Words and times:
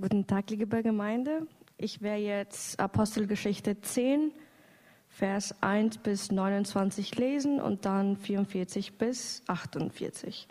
Guten 0.00 0.28
Tag, 0.28 0.48
liebe 0.50 0.80
Gemeinde. 0.84 1.48
Ich 1.76 2.02
werde 2.02 2.22
jetzt 2.22 2.78
Apostelgeschichte 2.78 3.80
10, 3.80 4.30
Vers 5.08 5.60
1 5.60 5.98
bis 5.98 6.30
29 6.30 7.16
lesen 7.16 7.60
und 7.60 7.84
dann 7.84 8.16
44 8.16 8.96
bis 8.96 9.42
48. 9.48 10.46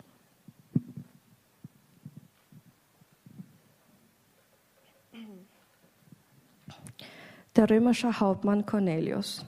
Der 7.56 7.70
römische 7.70 8.20
Hauptmann 8.20 8.66
Cornelius. 8.66 9.46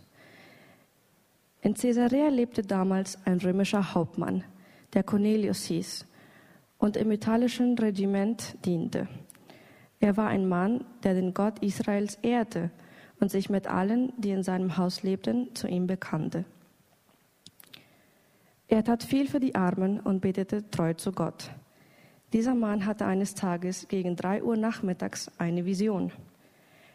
In 1.60 1.74
Caesarea 1.74 2.28
lebte 2.28 2.62
damals 2.62 3.18
ein 3.26 3.38
römischer 3.38 3.92
Hauptmann, 3.92 4.44
der 4.94 5.02
Cornelius 5.02 5.64
hieß 5.64 6.06
und 6.78 6.96
im 6.96 7.10
italischen 7.10 7.76
Regiment 7.76 8.56
diente. 8.64 9.06
Er 10.00 10.16
war 10.16 10.28
ein 10.28 10.48
Mann, 10.48 10.84
der 11.02 11.14
den 11.14 11.34
Gott 11.34 11.58
Israels 11.60 12.18
ehrte 12.22 12.70
und 13.20 13.30
sich 13.30 13.50
mit 13.50 13.66
allen, 13.66 14.12
die 14.16 14.30
in 14.30 14.42
seinem 14.42 14.78
Haus 14.78 15.02
lebten, 15.02 15.54
zu 15.54 15.68
ihm 15.68 15.86
bekannte. 15.86 16.46
Er 18.66 18.82
tat 18.82 19.02
viel 19.02 19.28
für 19.28 19.40
die 19.40 19.54
Armen 19.54 20.00
und 20.00 20.20
betete 20.20 20.70
treu 20.70 20.94
zu 20.94 21.12
Gott. 21.12 21.50
Dieser 22.32 22.54
Mann 22.54 22.86
hatte 22.86 23.04
eines 23.04 23.34
Tages 23.34 23.88
gegen 23.88 24.16
drei 24.16 24.42
Uhr 24.42 24.56
nachmittags 24.56 25.30
eine 25.38 25.66
Vision. 25.66 26.12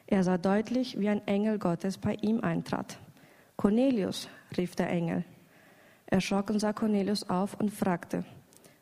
Er 0.07 0.23
sah 0.23 0.37
deutlich, 0.37 0.99
wie 0.99 1.09
ein 1.09 1.27
Engel 1.27 1.59
Gottes 1.59 1.97
bei 1.97 2.15
ihm 2.21 2.41
eintrat. 2.41 2.97
Cornelius, 3.57 4.29
rief 4.57 4.75
der 4.75 4.89
Engel. 4.89 5.25
Erschrocken 6.05 6.59
sah 6.59 6.73
Cornelius 6.73 7.29
auf 7.29 7.59
und 7.59 7.71
fragte, 7.71 8.23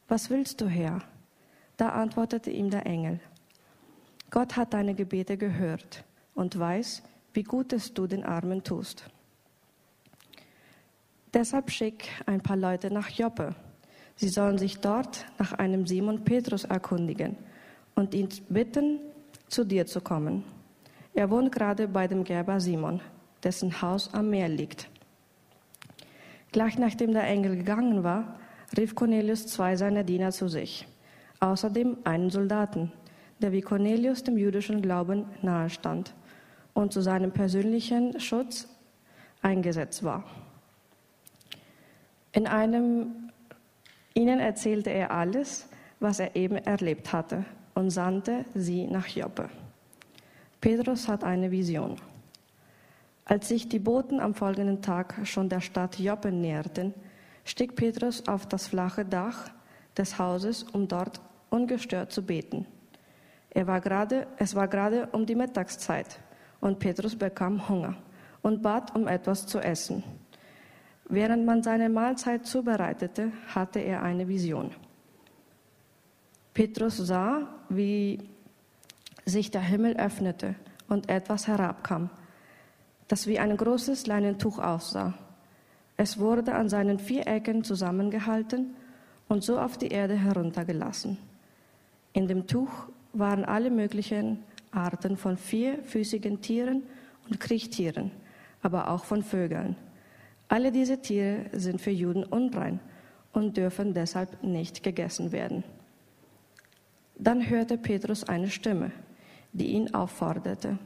was 0.08 0.30
willst 0.30 0.62
du, 0.62 0.68
Herr? 0.68 1.00
Da 1.78 1.90
antwortete 1.90 2.52
ihm 2.52 2.70
der 2.70 2.86
Engel, 2.86 3.20
Gott 4.34 4.58
hat 4.58 4.74
deine 4.74 4.96
Gebete 4.96 5.38
gehört 5.38 6.04
und 6.34 6.58
weiß, 6.58 7.04
wie 7.34 7.44
Gutes 7.44 7.94
du 7.94 8.08
den 8.08 8.24
Armen 8.24 8.64
tust. 8.64 9.06
Deshalb 11.32 11.70
schick 11.70 12.10
ein 12.26 12.42
paar 12.42 12.58
Leute 12.58 12.92
nach 12.92 13.10
Joppe. 13.10 13.54
Sie 14.16 14.30
sollen 14.30 14.58
sich 14.58 14.80
dort 14.80 15.28
nach 15.38 15.54
einem 15.54 15.86
Simon 15.86 16.24
Petrus 16.24 16.64
erkundigen 16.64 17.38
und 17.94 18.16
ihn 18.16 18.28
bitten, 18.50 19.02
zu 19.50 19.66
dir 19.66 19.86
zu 19.86 20.02
kommen. 20.02 20.44
Er 21.14 21.30
wohnt 21.30 21.52
gerade 21.52 21.88
bei 21.88 22.08
dem 22.08 22.24
Gerber 22.24 22.60
Simon, 22.60 23.02
dessen 23.44 23.84
Haus 23.84 24.12
am 24.16 24.32
Meer 24.32 24.50
liegt. 24.50 24.90
Gleich 26.52 26.80
nachdem 26.80 27.14
der 27.14 27.28
Engel 27.28 27.58
gegangen 27.58 28.04
war, 28.04 28.40
rief 28.76 28.96
Cornelius 28.96 29.46
zwei 29.46 29.76
seiner 29.76 30.04
Diener 30.04 30.32
zu 30.32 30.48
sich, 30.48 30.88
außerdem 31.40 31.98
einen 32.04 32.32
Soldaten, 32.32 32.92
der 33.44 33.52
wie 33.52 33.62
Cornelius 33.62 34.24
dem 34.24 34.38
jüdischen 34.38 34.82
Glauben 34.82 35.26
nahestand 35.42 36.14
und 36.74 36.94
zu 36.94 37.02
seinem 37.02 37.32
persönlichen 37.32 38.20
Schutz 38.20 38.68
eingesetzt 39.42 40.04
war. 40.04 40.24
In 42.32 42.48
einem 42.48 43.30
ihnen 44.14 44.40
erzählte 44.40 44.90
er 44.90 45.12
alles, 45.12 45.68
was 46.00 46.20
er 46.20 46.36
eben 46.36 46.56
erlebt 46.56 47.12
hatte 47.12 47.46
und 47.76 47.92
sandte 47.92 48.46
sie 48.56 48.88
nach 48.88 49.08
Joppe. 49.08 49.50
Petrus 50.62 51.08
hat 51.08 51.24
eine 51.24 51.52
Vision. 51.52 51.98
Als 53.26 53.50
sich 53.50 53.68
die 53.68 53.80
Boten 53.80 54.20
am 54.20 54.34
folgenden 54.34 54.82
Tag 54.82 55.16
schon 55.26 55.50
der 55.50 55.62
Stadt 55.62 56.00
Joppe 56.00 56.32
näherten, 56.32 56.94
stieg 57.44 57.76
Petrus 57.76 58.28
auf 58.28 58.48
das 58.48 58.68
flache 58.68 59.04
Dach 59.04 59.52
des 59.98 60.18
Hauses, 60.18 60.64
um 60.64 60.88
dort 60.88 61.20
ungestört 61.50 62.12
zu 62.12 62.24
beten. 62.24 62.66
Er 63.54 63.68
war 63.68 63.82
grade, 63.82 64.28
es 64.38 64.56
war 64.56 64.68
gerade 64.68 65.08
um 65.12 65.26
die 65.26 65.36
Mittagszeit 65.36 66.20
und 66.60 66.80
Petrus 66.80 67.16
bekam 67.16 67.70
Hunger 67.70 67.96
und 68.42 68.64
bat 68.64 68.96
um 68.96 69.08
etwas 69.08 69.46
zu 69.46 69.60
essen. 69.60 70.04
Während 71.06 71.46
man 71.46 71.62
seine 71.62 71.90
Mahlzeit 71.90 72.48
zubereitete, 72.48 73.32
hatte 73.54 73.80
er 73.80 74.02
eine 74.02 74.28
Vision. 74.28 74.72
Petrus 76.54 76.98
sah, 76.98 77.48
wie 77.70 78.20
sich 79.26 79.52
der 79.52 79.62
Himmel 79.62 79.98
öffnete 79.98 80.56
und 80.88 81.10
etwas 81.10 81.48
herabkam, 81.48 82.10
das 83.08 83.28
wie 83.28 83.40
ein 83.40 83.56
großes 83.56 84.08
Leinentuch 84.08 84.60
aussah. 84.60 85.14
Es 85.98 86.18
wurde 86.18 86.56
an 86.56 86.70
seinen 86.70 86.98
vier 86.98 87.28
Ecken 87.28 87.64
zusammengehalten 87.64 88.76
und 89.28 89.44
so 89.44 89.60
auf 89.60 89.78
die 89.78 89.90
Erde 89.90 90.16
heruntergelassen. 90.16 91.18
In 92.14 92.28
dem 92.28 92.48
Tuch 92.48 92.88
waren 93.14 93.46
alle 93.46 93.70
möglichen 93.70 94.44
Arten 94.72 95.18
von 95.18 95.38
vierfüßigen 95.38 96.42
Tieren 96.42 96.84
und 97.30 97.40
Kriechtieren, 97.40 98.12
aber 98.62 98.90
auch 98.90 99.06
von 99.06 99.24
Vögeln. 99.24 99.76
Alle 100.48 100.72
diese 100.72 101.02
Tiere 101.02 101.46
sind 101.54 101.80
für 101.80 101.92
Juden 101.92 102.24
unrein 102.24 102.80
und 103.32 103.58
dürfen 103.58 103.94
deshalb 103.94 104.44
nicht 104.44 104.84
gegessen 104.84 105.32
werden. 105.32 105.64
Dann 107.18 107.50
hörte 107.50 107.78
Petrus 107.78 108.24
eine 108.24 108.50
Stimme, 108.50 108.92
die 109.54 109.68
ihn 109.68 109.94
aufforderte. 109.94 110.78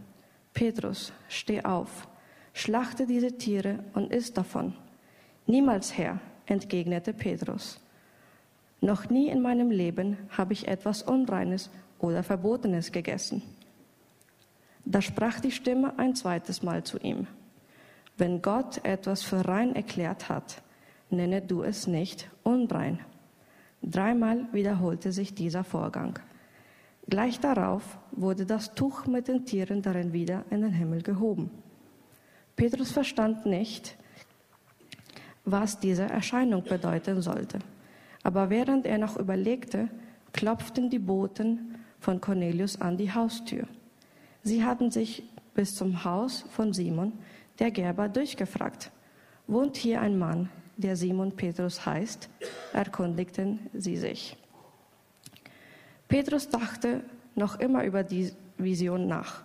Petrus, 0.53 1.13
steh 1.29 1.63
auf, 1.63 2.07
schlachte 2.53 3.05
diese 3.05 3.37
Tiere 3.37 3.79
und 3.93 4.11
iss 4.11 4.33
davon. 4.33 4.73
Niemals, 5.45 5.97
Herr, 5.97 6.19
entgegnete 6.45 7.13
Petrus. 7.13 7.79
Noch 8.81 9.09
nie 9.09 9.29
in 9.29 9.41
meinem 9.41 9.71
Leben 9.71 10.17
habe 10.29 10.53
ich 10.53 10.67
etwas 10.67 11.01
Unreines 11.01 11.69
oder 11.99 12.23
Verbotenes 12.23 12.91
gegessen. 12.91 13.41
Da 14.85 15.01
sprach 15.01 15.39
die 15.39 15.51
Stimme 15.51 15.97
ein 15.97 16.15
zweites 16.15 16.63
Mal 16.63 16.83
zu 16.83 16.97
ihm. 16.99 17.27
Wenn 18.17 18.41
Gott 18.41 18.83
etwas 18.83 19.23
für 19.23 19.47
rein 19.47 19.75
erklärt 19.75 20.29
hat, 20.29 20.61
nenne 21.09 21.41
du 21.41 21.63
es 21.63 21.87
nicht 21.87 22.29
unrein. 22.43 22.99
Dreimal 23.81 24.47
wiederholte 24.53 25.11
sich 25.11 25.35
dieser 25.35 25.63
Vorgang. 25.63 26.19
Gleich 27.09 27.39
darauf 27.39 27.97
wurde 28.11 28.45
das 28.45 28.73
Tuch 28.75 29.05
mit 29.05 29.27
den 29.27 29.45
Tieren 29.45 29.81
darin 29.81 30.13
wieder 30.13 30.43
in 30.49 30.61
den 30.61 30.73
Himmel 30.73 31.01
gehoben. 31.01 31.51
Petrus 32.55 32.91
verstand 32.91 33.45
nicht, 33.45 33.97
was 35.45 35.79
diese 35.79 36.03
Erscheinung 36.03 36.63
bedeuten 36.63 37.21
sollte. 37.21 37.59
Aber 38.23 38.49
während 38.49 38.85
er 38.85 38.97
noch 38.97 39.15
überlegte, 39.15 39.89
klopften 40.33 40.89
die 40.89 40.99
Boten 40.99 41.76
von 42.07 42.21
Cornelius 42.21 42.79
an 42.79 42.95
die 42.95 43.13
Haustür. 43.13 43.67
Sie 44.41 44.63
hatten 44.63 44.91
sich 44.91 45.23
bis 45.53 45.75
zum 45.75 46.05
Haus 46.05 46.45
von 46.51 46.71
Simon, 46.71 47.11
der 47.59 47.69
Gerber, 47.69 48.07
durchgefragt. 48.07 48.91
Wohnt 49.45 49.75
hier 49.75 49.99
ein 49.99 50.17
Mann, 50.17 50.49
der 50.77 50.95
Simon 50.95 51.35
Petrus 51.35 51.85
heißt? 51.85 52.29
erkundigten 52.71 53.59
sie 53.73 53.97
sich. 53.97 54.37
Petrus 56.07 56.47
dachte 56.47 57.01
noch 57.35 57.59
immer 57.59 57.83
über 57.83 58.03
die 58.03 58.31
Vision 58.57 59.09
nach. 59.09 59.43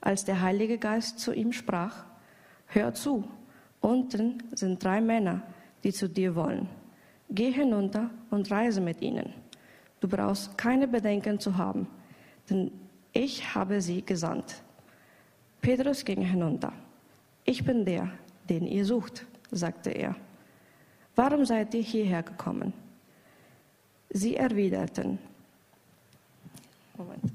Als 0.00 0.24
der 0.24 0.40
Heilige 0.40 0.78
Geist 0.78 1.18
zu 1.18 1.34
ihm 1.34 1.52
sprach, 1.52 2.06
Hör 2.68 2.94
zu, 2.94 3.22
unten 3.82 4.42
sind 4.54 4.82
drei 4.82 5.02
Männer, 5.02 5.42
die 5.84 5.92
zu 5.92 6.08
dir 6.08 6.34
wollen. 6.36 6.70
Geh 7.28 7.50
hinunter 7.50 8.08
und 8.30 8.50
reise 8.50 8.80
mit 8.80 9.02
ihnen. 9.02 9.41
Du 10.02 10.08
brauchst 10.08 10.58
keine 10.58 10.88
Bedenken 10.88 11.38
zu 11.38 11.56
haben, 11.56 11.86
denn 12.50 12.72
ich 13.12 13.54
habe 13.54 13.80
sie 13.80 14.02
gesandt. 14.04 14.60
Petrus 15.60 16.04
ging 16.04 16.22
hinunter. 16.22 16.72
Ich 17.44 17.64
bin 17.64 17.84
der, 17.84 18.10
den 18.48 18.66
ihr 18.66 18.84
sucht, 18.84 19.24
sagte 19.52 19.90
er. 19.90 20.16
Warum 21.14 21.44
seid 21.44 21.72
ihr 21.74 21.82
hierher 21.82 22.24
gekommen? 22.24 22.72
Sie 24.10 24.34
erwiderten. 24.34 25.20
Moment. 26.96 27.32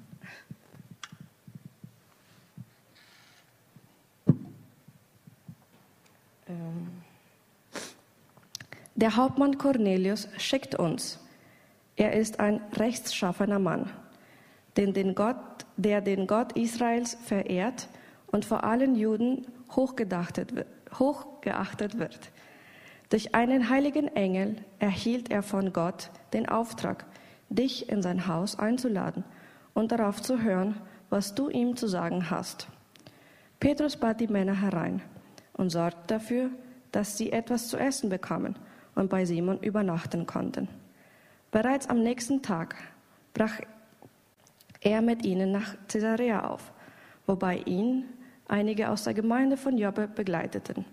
Ähm. 6.49 6.89
Der 8.95 9.15
Hauptmann 9.15 9.57
Cornelius 9.57 10.27
schickt 10.37 10.75
uns 10.75 11.17
er 11.97 12.13
ist 12.13 12.39
ein 12.39 12.61
rechtschaffener 12.73 13.59
Mann, 13.59 13.89
den 14.77 14.93
den 14.93 15.15
Gott, 15.15 15.65
der 15.75 15.99
den 16.01 16.27
Gott 16.27 16.53
Israels 16.53 17.17
verehrt 17.25 17.89
und 18.27 18.45
vor 18.45 18.63
allen 18.63 18.95
Juden 18.95 19.47
hochgeachtet 19.75 20.53
wird. 20.55 22.31
Durch 23.09 23.33
einen 23.33 23.69
heiligen 23.69 24.07
Engel 24.15 24.57
erhielt 24.79 25.31
er 25.31 25.41
von 25.41 25.73
Gott 25.73 26.11
den 26.33 26.47
Auftrag, 26.47 27.05
dich 27.49 27.89
in 27.89 28.01
sein 28.01 28.27
Haus 28.27 28.59
einzuladen 28.59 29.23
und 29.73 29.91
darauf 29.91 30.21
zu 30.21 30.41
hören, 30.41 30.75
was 31.09 31.33
du 31.33 31.49
ihm 31.49 31.75
zu 31.75 31.87
sagen 31.87 32.29
hast. 32.29 32.67
Petrus 33.59 33.97
bat 33.97 34.19
die 34.19 34.27
Männer 34.27 34.61
herein 34.61 35.01
und 35.53 35.71
sorgte 35.71 36.03
dafür, 36.07 36.51
dass 36.91 37.17
sie 37.17 37.31
etwas 37.31 37.69
zu 37.69 37.77
essen 37.77 38.09
bekamen 38.09 38.55
und 38.93 39.09
bei 39.09 39.25
Simon 39.25 39.59
übernachten 39.59 40.27
konnten. 40.27 40.67
Bereits 41.51 41.87
am 41.89 42.03
nächsten 42.03 42.41
Tag 42.41 42.75
brach 43.33 43.59
er 44.81 45.01
mit 45.01 45.25
ihnen 45.25 45.51
nach 45.51 45.75
Caesarea 45.87 46.49
auf, 46.49 46.73
wobei 47.25 47.57
ihn 47.65 48.05
einige 48.47 48.89
aus 48.89 49.03
der 49.03 49.13
Gemeinde 49.13 49.57
von 49.57 49.77
Joppe 49.77 50.07
begleiteten. 50.07 50.85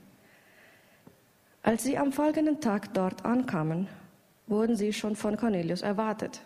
Als 1.63 1.83
sie 1.83 1.97
am 1.97 2.13
folgenden 2.13 2.61
Tag 2.61 2.93
dort 2.95 3.25
ankamen, 3.25 3.89
wurden 4.47 4.77
sie 4.77 4.93
schon 4.93 5.17
von 5.17 5.37
Cornelius 5.37 5.83
erwartet. 5.83 6.43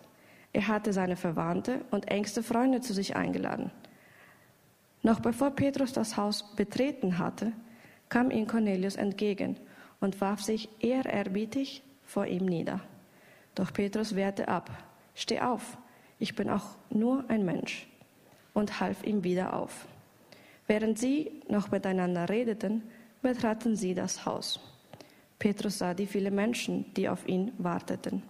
Er 0.53 0.67
hatte 0.67 0.93
seine 0.93 1.15
Verwandte 1.15 1.81
und 1.91 2.07
engste 2.09 2.41
Freunde 2.41 2.81
zu 2.81 2.93
sich 2.93 3.15
eingeladen. 3.15 3.71
Noch 5.03 5.19
bevor 5.19 5.51
Petrus 5.51 5.93
das 5.93 6.17
Haus 6.17 6.55
betreten 6.55 7.19
hatte, 7.19 7.51
kam 8.09 8.31
ihm 8.31 8.47
Cornelius 8.47 8.95
entgegen 8.95 9.57
und 9.99 10.19
warf 10.19 10.41
sich 10.41 10.69
ehrerbietig 10.79 11.83
vor 12.03 12.25
ihm 12.25 12.45
nieder. 12.45 12.81
Doch 13.55 13.73
Petrus 13.73 14.15
wehrte 14.15 14.47
ab. 14.47 14.69
Steh 15.15 15.39
auf, 15.39 15.77
ich 16.17 16.35
bin 16.35 16.49
auch 16.49 16.77
nur 16.89 17.25
ein 17.29 17.45
Mensch, 17.45 17.87
und 18.53 18.79
half 18.79 19.03
ihm 19.03 19.23
wieder 19.23 19.53
auf. 19.53 19.87
Während 20.67 20.99
sie 20.99 21.41
noch 21.47 21.71
miteinander 21.71 22.29
redeten, 22.29 22.83
betraten 23.21 23.75
sie 23.75 23.95
das 23.95 24.25
Haus. 24.25 24.59
Petrus 25.39 25.79
sah 25.79 25.93
die 25.93 26.05
vielen 26.05 26.35
Menschen, 26.35 26.93
die 26.93 27.09
auf 27.09 27.27
ihn 27.27 27.53
warteten. 27.57 28.21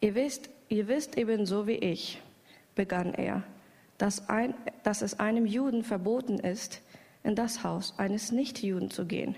Ihr 0.00 0.14
wisst, 0.14 0.50
ihr 0.68 0.88
wisst 0.88 1.16
ebenso 1.16 1.66
wie 1.66 1.76
ich, 1.76 2.20
begann 2.74 3.14
er, 3.14 3.42
dass, 3.96 4.28
ein, 4.28 4.54
dass 4.82 5.02
es 5.02 5.18
einem 5.18 5.46
Juden 5.46 5.82
verboten 5.82 6.38
ist, 6.38 6.82
in 7.22 7.34
das 7.34 7.64
Haus 7.64 7.98
eines 7.98 8.30
Nichtjuden 8.30 8.90
zu 8.90 9.06
gehen 9.06 9.34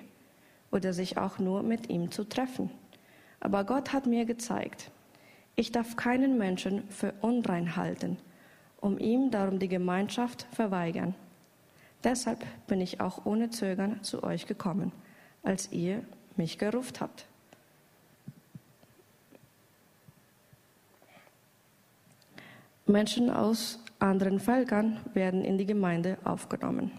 oder 0.70 0.92
sich 0.92 1.16
auch 1.16 1.38
nur 1.38 1.62
mit 1.62 1.88
ihm 1.88 2.10
zu 2.10 2.24
treffen. 2.24 2.70
Aber 3.40 3.64
Gott 3.64 3.92
hat 3.92 4.06
mir 4.06 4.24
gezeigt, 4.24 4.90
ich 5.56 5.72
darf 5.72 5.96
keinen 5.96 6.38
Menschen 6.38 6.88
für 6.88 7.12
unrein 7.20 7.76
halten, 7.76 8.18
um 8.80 8.98
ihm 8.98 9.30
darum 9.30 9.58
die 9.58 9.68
Gemeinschaft 9.68 10.46
verweigern. 10.52 11.14
Deshalb 12.04 12.44
bin 12.66 12.80
ich 12.80 13.00
auch 13.00 13.26
ohne 13.26 13.50
Zögern 13.50 14.02
zu 14.02 14.22
euch 14.22 14.46
gekommen, 14.46 14.92
als 15.42 15.72
ihr 15.72 16.02
mich 16.36 16.58
gerufen 16.58 16.94
habt. 17.00 17.26
Menschen 22.86 23.30
aus 23.30 23.80
anderen 23.98 24.40
Völkern 24.40 25.00
werden 25.12 25.44
in 25.44 25.58
die 25.58 25.66
Gemeinde 25.66 26.16
aufgenommen. 26.24 26.92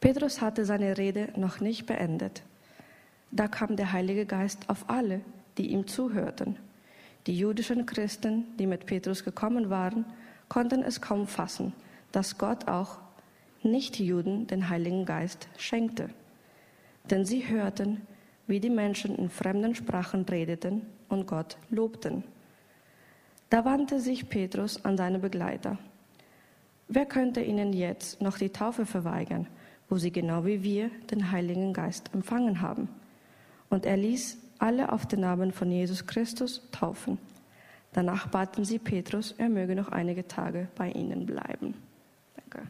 Petrus 0.00 0.40
hatte 0.40 0.64
seine 0.64 0.98
Rede 0.98 1.28
noch 1.36 1.60
nicht 1.60 1.86
beendet. 1.86 2.42
Da 3.32 3.48
kam 3.48 3.76
der 3.76 3.92
Heilige 3.92 4.26
Geist 4.26 4.68
auf 4.68 4.88
alle, 4.88 5.20
die 5.58 5.72
ihm 5.72 5.86
zuhörten. 5.86 6.56
Die 7.26 7.36
jüdischen 7.36 7.86
Christen, 7.86 8.44
die 8.58 8.66
mit 8.66 8.86
Petrus 8.86 9.24
gekommen 9.24 9.70
waren, 9.70 10.04
konnten 10.48 10.82
es 10.82 11.00
kaum 11.00 11.26
fassen, 11.26 11.72
dass 12.12 12.38
Gott 12.38 12.68
auch 12.68 12.98
Nichtjuden 13.62 14.46
den 14.46 14.68
Heiligen 14.68 15.04
Geist 15.04 15.48
schenkte. 15.56 16.10
Denn 17.10 17.24
sie 17.24 17.48
hörten, 17.48 18.02
wie 18.46 18.60
die 18.60 18.70
Menschen 18.70 19.16
in 19.16 19.30
fremden 19.30 19.74
Sprachen 19.74 20.22
redeten 20.22 20.82
und 21.08 21.26
Gott 21.26 21.56
lobten. 21.70 22.24
Da 23.50 23.64
wandte 23.64 23.98
sich 23.98 24.28
Petrus 24.28 24.84
an 24.84 24.96
seine 24.96 25.18
Begleiter. 25.18 25.78
Wer 26.88 27.06
könnte 27.06 27.40
ihnen 27.40 27.72
jetzt 27.72 28.20
noch 28.20 28.38
die 28.38 28.50
Taufe 28.50 28.84
verweigern? 28.84 29.46
wo 29.92 29.98
sie 29.98 30.10
genau 30.10 30.46
wie 30.46 30.62
wir 30.62 30.90
den 31.10 31.32
Heiligen 31.32 31.74
Geist 31.74 32.08
empfangen 32.14 32.62
haben. 32.62 32.88
Und 33.72 33.86
er 33.86 33.96
ließ 33.96 34.36
alle 34.58 34.92
auf 34.92 35.06
den 35.06 35.20
Namen 35.20 35.50
von 35.50 35.70
Jesus 35.70 36.06
Christus 36.06 36.60
taufen. 36.72 37.16
Danach 37.94 38.26
baten 38.26 38.66
sie 38.66 38.78
Petrus, 38.78 39.32
er 39.38 39.48
möge 39.48 39.74
noch 39.74 39.88
einige 39.88 40.28
Tage 40.28 40.68
bei 40.76 40.90
ihnen 40.90 41.24
bleiben. 41.24 41.72
Danke. 42.36 42.68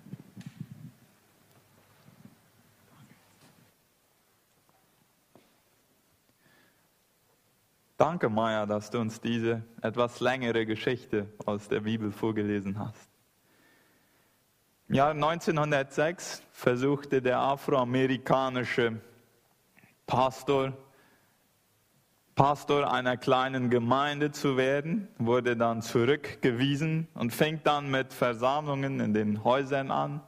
Danke, 7.97 8.29
Maya, 8.29 8.65
dass 8.65 8.89
du 8.89 9.01
uns 9.01 9.21
diese 9.21 9.65
etwas 9.81 10.21
längere 10.21 10.65
Geschichte 10.67 11.27
aus 11.47 11.67
der 11.67 11.81
Bibel 11.81 12.13
vorgelesen 12.13 12.79
hast. 12.79 13.11
Im 14.87 14.95
Jahr 14.95 15.11
1906 15.11 16.45
versuchte 16.53 17.21
der 17.21 17.41
afroamerikanische 17.41 19.01
Pastor, 20.07 20.75
Pastor 22.35 22.91
einer 22.91 23.19
kleinen 23.19 23.69
Gemeinde 23.69 24.31
zu 24.31 24.57
werden, 24.57 25.09
wurde 25.19 25.55
dann 25.55 25.83
zurückgewiesen 25.83 27.07
und 27.15 27.35
fing 27.35 27.61
dann 27.63 27.91
mit 27.91 28.15
Versammlungen 28.15 29.01
in 29.01 29.13
den 29.13 29.45
Häusern 29.45 29.91
an, 29.91 30.23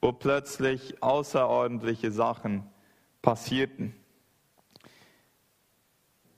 wo 0.00 0.12
plötzlich 0.12 1.02
außerordentliche 1.02 2.10
Sachen 2.10 2.66
passierten. 3.20 3.94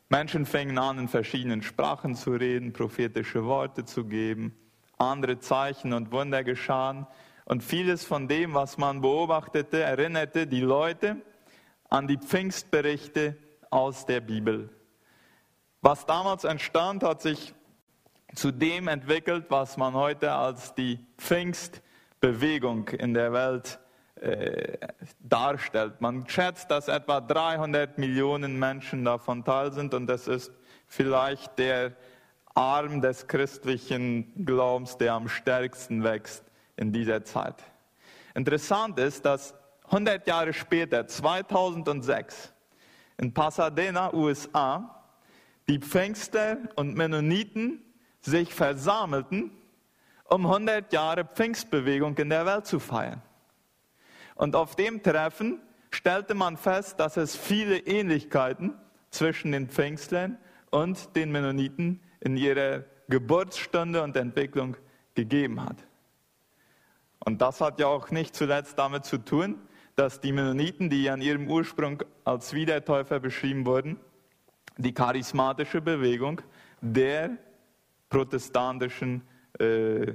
Menschen 0.09 0.47
fingen 0.47 0.79
an, 0.79 0.99
in 0.99 1.09
verschiedenen 1.09 1.63
Sprachen 1.63 2.17
zu 2.17 2.33
reden, 2.33 2.73
prophetische 2.73 3.45
Worte 3.45 3.85
zu 3.85 4.05
geben, 4.05 4.57
andere 4.97 5.39
Zeichen 5.39 5.93
und 5.93 6.11
Wunder 6.11 6.43
geschahen. 6.43 7.07
Und 7.45 7.63
vieles 7.63 8.05
von 8.05 8.27
dem, 8.27 8.53
was 8.55 8.79
man 8.79 9.01
beobachtete, 9.01 9.81
erinnerte 9.81 10.47
die 10.47 10.61
Leute 10.61 11.19
an 11.89 12.09
die 12.09 12.19
Pfingstberichte 12.19 13.37
aus 13.71 14.05
der 14.07 14.21
Bibel. 14.21 14.71
Was 15.81 16.07
damals 16.07 16.43
entstand, 16.45 17.05
hat 17.05 17.23
sich 17.23 17.55
zu 18.35 18.51
dem 18.51 18.89
entwickelt, 18.89 19.47
was 19.49 19.77
man 19.77 19.95
heute 19.95 20.33
als 20.33 20.75
die 20.75 20.99
Pfingstbewegung 21.19 22.89
in 22.89 23.15
der 23.15 23.33
Welt 23.33 23.79
äh, 24.21 24.77
darstellt. 25.21 26.01
Man 26.01 26.29
schätzt, 26.29 26.71
dass 26.73 26.89
etwa 26.89 27.21
300 27.21 27.97
Millionen 27.97 28.59
Menschen 28.59 29.05
davon 29.05 29.45
teil 29.45 29.73
sind 29.73 29.95
und 29.95 30.09
das 30.09 30.27
ist 30.27 30.53
vielleicht 30.89 31.57
der 31.59 31.93
Arm 32.55 33.01
des 33.01 33.29
christlichen 33.29 34.45
Glaubens, 34.45 34.99
der 34.99 35.13
am 35.13 35.29
stärksten 35.29 36.03
wächst 36.03 36.43
in 36.77 36.93
dieser 36.93 37.25
Zeit. 37.25 37.55
Interessant 38.35 38.99
ist, 38.99 39.25
dass 39.25 39.55
100 39.85 40.27
Jahre 40.27 40.53
später, 40.53 41.07
2006, 41.07 42.53
in 43.19 43.33
Pasadena, 43.33 44.13
USA, 44.13 44.98
die 45.69 45.79
Pfingster 45.79 46.59
und 46.77 46.97
Mennoniten 46.97 47.83
sich 48.21 48.55
versammelten, 48.55 49.51
um 50.25 50.47
100 50.47 50.93
Jahre 50.93 51.25
Pfingstbewegung 51.25 52.17
in 52.19 52.31
der 52.31 52.47
Welt 52.47 52.67
zu 52.67 52.81
feiern. 52.81 53.23
Und 54.35 54.57
auf 54.57 54.77
dem 54.77 55.03
Treffen 55.03 55.61
stellte 55.91 56.35
man 56.35 56.57
fest, 56.57 57.01
dass 57.01 57.17
es 57.17 57.37
viele 57.37 57.79
Ähnlichkeiten 57.79 58.75
zwischen 59.11 59.53
den 59.53 59.69
Pfingstlern 59.69 60.39
und 60.71 61.17
den 61.17 61.33
Mennoniten 61.33 62.01
in 62.21 62.37
ihrer 62.37 62.85
Geburtsstunde 63.09 64.03
und 64.03 64.17
Entwicklung 64.17 64.77
gegeben 65.15 65.63
hat. 65.63 65.77
Und 67.25 67.41
das 67.41 67.61
hat 67.61 67.81
ja 67.81 67.87
auch 67.87 68.11
nicht 68.11 68.35
zuletzt 68.35 68.79
damit 68.79 69.05
zu 69.05 69.19
tun, 69.19 69.59
dass 69.97 70.21
die 70.21 70.33
Mennoniten, 70.33 70.91
die 70.91 71.11
an 71.11 71.21
ihrem 71.21 71.49
Ursprung 71.49 72.03
als 72.25 72.53
Wiedertäufer 72.53 73.19
beschrieben 73.19 73.67
wurden, 73.67 73.99
die 74.79 74.95
charismatische 74.95 75.81
Bewegung 75.81 76.41
der 76.81 77.37
protestantischen, 78.09 79.23
äh, 79.59 80.15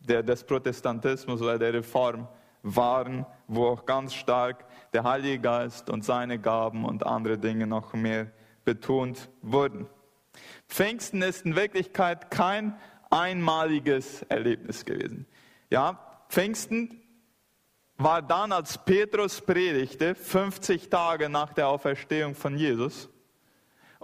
der, 0.00 0.22
des 0.22 0.44
Protestantismus 0.44 1.40
oder 1.40 1.58
der 1.58 1.72
Reform 1.72 2.28
waren, 2.62 3.24
wo 3.46 3.68
auch 3.68 3.86
ganz 3.86 4.14
stark 4.14 4.66
der 4.92 5.04
Heilige 5.04 5.38
Geist 5.38 5.88
und 5.88 6.04
seine 6.04 6.38
Gaben 6.38 6.84
und 6.84 7.06
andere 7.06 7.38
Dinge 7.38 7.66
noch 7.66 7.94
mehr 7.94 8.30
betont 8.64 9.30
wurden. 9.42 9.86
Pfingsten 10.68 11.22
ist 11.22 11.44
in 11.44 11.56
Wirklichkeit 11.56 12.30
kein 12.30 12.76
einmaliges 13.10 14.22
Erlebnis 14.22 14.84
gewesen. 14.84 15.26
Ja, 15.70 16.00
Pfingsten 16.28 17.00
war 17.96 18.22
dann, 18.22 18.50
als 18.50 18.76
Petrus 18.78 19.40
predigte, 19.40 20.14
50 20.16 20.88
Tage 20.88 21.28
nach 21.28 21.52
der 21.52 21.68
Auferstehung 21.68 22.34
von 22.34 22.56
Jesus 22.56 23.08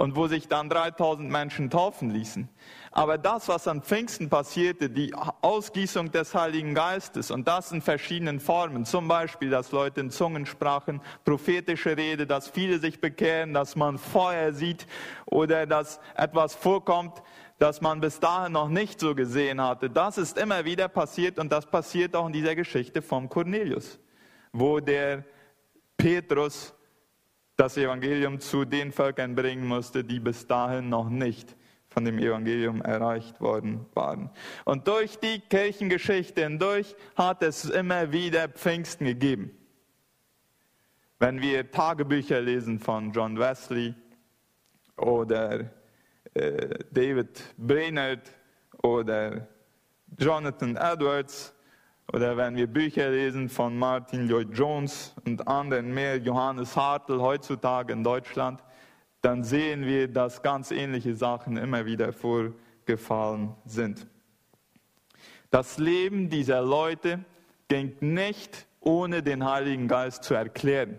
und 0.00 0.16
wo 0.16 0.28
sich 0.28 0.48
dann 0.48 0.70
3000 0.70 1.30
Menschen 1.30 1.68
taufen 1.68 2.10
ließen. 2.10 2.48
Aber 2.90 3.18
das, 3.18 3.48
was 3.48 3.68
an 3.68 3.82
Pfingsten 3.82 4.30
passierte, 4.30 4.88
die 4.88 5.14
Ausgießung 5.42 6.10
des 6.10 6.34
Heiligen 6.34 6.74
Geistes 6.74 7.30
und 7.30 7.46
das 7.46 7.70
in 7.70 7.82
verschiedenen 7.82 8.40
Formen, 8.40 8.86
zum 8.86 9.08
Beispiel, 9.08 9.50
dass 9.50 9.72
Leute 9.72 10.00
in 10.00 10.10
Zungen 10.10 10.46
sprachen, 10.46 11.02
prophetische 11.26 11.98
Rede, 11.98 12.26
dass 12.26 12.48
viele 12.48 12.78
sich 12.78 13.02
bekehren, 13.02 13.52
dass 13.52 13.76
man 13.76 13.98
Feuer 13.98 14.54
sieht 14.54 14.86
oder 15.26 15.66
dass 15.66 16.00
etwas 16.16 16.54
vorkommt, 16.54 17.22
das 17.58 17.82
man 17.82 18.00
bis 18.00 18.20
dahin 18.20 18.52
noch 18.52 18.70
nicht 18.70 19.00
so 19.00 19.14
gesehen 19.14 19.60
hatte. 19.60 19.90
Das 19.90 20.16
ist 20.16 20.38
immer 20.38 20.64
wieder 20.64 20.88
passiert 20.88 21.38
und 21.38 21.52
das 21.52 21.66
passiert 21.66 22.16
auch 22.16 22.26
in 22.26 22.32
dieser 22.32 22.54
Geschichte 22.54 23.02
vom 23.02 23.28
Cornelius, 23.28 23.98
wo 24.50 24.80
der 24.80 25.24
Petrus 25.98 26.72
das 27.60 27.76
Evangelium 27.76 28.40
zu 28.40 28.64
den 28.64 28.90
Völkern 28.90 29.34
bringen 29.34 29.66
musste, 29.66 30.02
die 30.02 30.18
bis 30.18 30.46
dahin 30.46 30.88
noch 30.88 31.10
nicht 31.10 31.54
von 31.90 32.06
dem 32.06 32.18
Evangelium 32.18 32.80
erreicht 32.80 33.38
worden 33.42 33.84
waren. 33.92 34.30
Und 34.64 34.88
durch 34.88 35.18
die 35.18 35.40
Kirchengeschichte 35.40 36.42
hindurch 36.42 36.96
hat 37.16 37.42
es 37.42 37.66
immer 37.66 38.12
wieder 38.12 38.48
Pfingsten 38.48 39.04
gegeben. 39.04 39.50
Wenn 41.18 41.42
wir 41.42 41.70
Tagebücher 41.70 42.40
lesen 42.40 42.78
von 42.78 43.12
John 43.12 43.38
Wesley 43.38 43.94
oder 44.96 45.70
äh, 46.32 46.78
David 46.90 47.42
Brainerd 47.58 48.32
oder 48.82 49.46
Jonathan 50.18 50.76
Edwards 50.76 51.54
oder 52.12 52.36
wenn 52.36 52.56
wir 52.56 52.66
Bücher 52.66 53.10
lesen 53.10 53.48
von 53.48 53.78
Martin 53.78 54.28
Lloyd 54.28 54.48
Jones 54.52 55.14
und 55.24 55.46
anderen 55.46 55.92
mehr, 55.94 56.18
Johannes 56.18 56.76
Hartl 56.76 57.20
heutzutage 57.20 57.92
in 57.92 58.02
Deutschland, 58.02 58.62
dann 59.20 59.44
sehen 59.44 59.84
wir, 59.84 60.08
dass 60.08 60.42
ganz 60.42 60.70
ähnliche 60.70 61.14
Sachen 61.14 61.56
immer 61.56 61.86
wieder 61.86 62.12
vorgefallen 62.12 63.54
sind. 63.64 64.06
Das 65.50 65.78
Leben 65.78 66.28
dieser 66.28 66.62
Leute 66.62 67.24
ging 67.68 67.96
nicht 68.00 68.66
ohne 68.80 69.22
den 69.22 69.44
Heiligen 69.44 69.88
Geist 69.88 70.24
zu 70.24 70.34
erklären. 70.34 70.98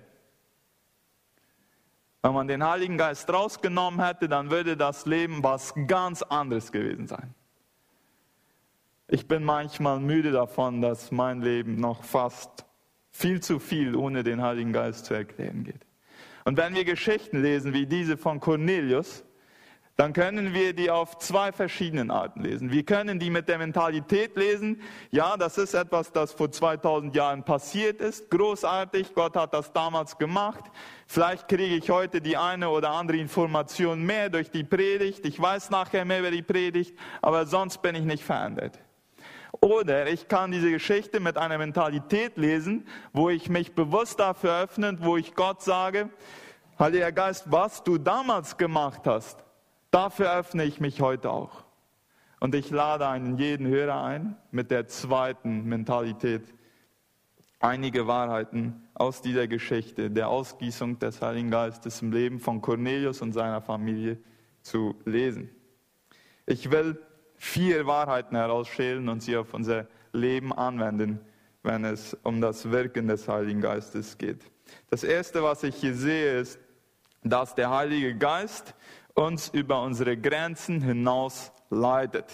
Wenn 2.21 2.33
man 2.33 2.47
den 2.47 2.63
Heiligen 2.63 2.97
Geist 2.97 3.31
rausgenommen 3.33 4.05
hätte, 4.05 4.29
dann 4.29 4.51
würde 4.51 4.77
das 4.77 5.05
Leben 5.05 5.43
was 5.43 5.73
ganz 5.87 6.21
anderes 6.21 6.71
gewesen 6.71 7.07
sein. 7.07 7.33
Ich 9.13 9.27
bin 9.27 9.43
manchmal 9.43 9.99
müde 9.99 10.31
davon, 10.31 10.81
dass 10.81 11.11
mein 11.11 11.41
Leben 11.41 11.75
noch 11.75 12.05
fast 12.05 12.63
viel 13.09 13.41
zu 13.41 13.59
viel 13.59 13.93
ohne 13.93 14.23
den 14.23 14.41
Heiligen 14.41 14.71
Geist 14.71 15.03
zu 15.03 15.13
erklären 15.13 15.65
geht. 15.65 15.85
Und 16.45 16.55
wenn 16.55 16.73
wir 16.75 16.85
Geschichten 16.85 17.41
lesen 17.41 17.73
wie 17.73 17.85
diese 17.85 18.15
von 18.15 18.39
Cornelius, 18.39 19.25
dann 19.97 20.13
können 20.13 20.53
wir 20.53 20.71
die 20.71 20.89
auf 20.89 21.17
zwei 21.17 21.51
verschiedenen 21.51 22.09
Arten 22.09 22.39
lesen. 22.41 22.71
Wir 22.71 22.83
können 22.85 23.19
die 23.19 23.29
mit 23.29 23.49
der 23.49 23.57
Mentalität 23.57 24.37
lesen, 24.37 24.81
ja, 25.11 25.35
das 25.35 25.57
ist 25.57 25.73
etwas, 25.73 26.13
das 26.13 26.31
vor 26.31 26.49
2000 26.49 27.13
Jahren 27.13 27.43
passiert 27.43 27.99
ist, 27.99 28.31
großartig, 28.31 29.13
Gott 29.13 29.35
hat 29.35 29.53
das 29.53 29.73
damals 29.73 30.17
gemacht. 30.17 30.63
Vielleicht 31.05 31.49
kriege 31.49 31.75
ich 31.75 31.89
heute 31.89 32.21
die 32.21 32.37
eine 32.37 32.69
oder 32.69 32.91
andere 32.91 33.17
Information 33.17 34.03
mehr 34.03 34.29
durch 34.29 34.51
die 34.51 34.63
Predigt, 34.63 35.25
ich 35.25 35.37
weiß 35.37 35.69
nachher 35.69 36.05
mehr 36.05 36.21
über 36.21 36.31
die 36.31 36.43
Predigt, 36.43 36.97
aber 37.21 37.45
sonst 37.45 37.81
bin 37.81 37.95
ich 37.95 38.05
nicht 38.05 38.23
verändert. 38.23 38.79
Oder 39.59 40.07
ich 40.07 40.27
kann 40.27 40.51
diese 40.51 40.71
Geschichte 40.71 41.19
mit 41.19 41.37
einer 41.37 41.57
Mentalität 41.57 42.37
lesen, 42.37 42.87
wo 43.11 43.29
ich 43.29 43.49
mich 43.49 43.73
bewusst 43.73 44.19
dafür 44.19 44.61
öffne, 44.63 44.97
wo 45.01 45.17
ich 45.17 45.35
Gott 45.35 45.61
sage, 45.61 46.09
Heiliger 46.79 47.11
Geist, 47.11 47.51
was 47.51 47.83
du 47.83 47.99
damals 47.99 48.57
gemacht 48.57 49.01
hast, 49.05 49.43
dafür 49.91 50.33
öffne 50.33 50.63
ich 50.63 50.79
mich 50.79 50.99
heute 51.01 51.29
auch. 51.29 51.63
Und 52.39 52.55
ich 52.55 52.71
lade 52.71 53.07
einen 53.07 53.37
jeden 53.37 53.67
Hörer 53.67 54.01
ein 54.03 54.35
mit 54.49 54.71
der 54.71 54.87
zweiten 54.87 55.65
Mentalität, 55.65 56.41
einige 57.59 58.07
Wahrheiten 58.07 58.87
aus 58.95 59.21
dieser 59.21 59.47
Geschichte 59.47 60.09
der 60.09 60.29
Ausgießung 60.29 60.97
des 60.97 61.21
Heiligen 61.21 61.51
Geistes 61.51 62.01
im 62.01 62.11
Leben 62.11 62.39
von 62.39 62.61
Cornelius 62.61 63.21
und 63.21 63.33
seiner 63.33 63.61
Familie 63.61 64.17
zu 64.63 64.95
lesen. 65.05 65.51
Ich 66.47 66.71
will 66.71 66.99
vier 67.41 67.87
Wahrheiten 67.87 68.37
herausschälen 68.37 69.09
und 69.09 69.23
sie 69.23 69.35
auf 69.35 69.55
unser 69.55 69.87
Leben 70.13 70.53
anwenden, 70.53 71.19
wenn 71.63 71.85
es 71.85 72.15
um 72.21 72.39
das 72.39 72.69
Wirken 72.69 73.07
des 73.07 73.27
Heiligen 73.27 73.61
Geistes 73.61 74.19
geht. 74.19 74.45
Das 74.91 75.03
Erste, 75.03 75.41
was 75.41 75.63
ich 75.63 75.75
hier 75.75 75.95
sehe, 75.95 76.39
ist, 76.39 76.59
dass 77.23 77.55
der 77.55 77.71
Heilige 77.71 78.15
Geist 78.15 78.75
uns 79.15 79.49
über 79.49 79.81
unsere 79.81 80.17
Grenzen 80.17 80.81
hinaus 80.81 81.51
leitet. 81.71 82.31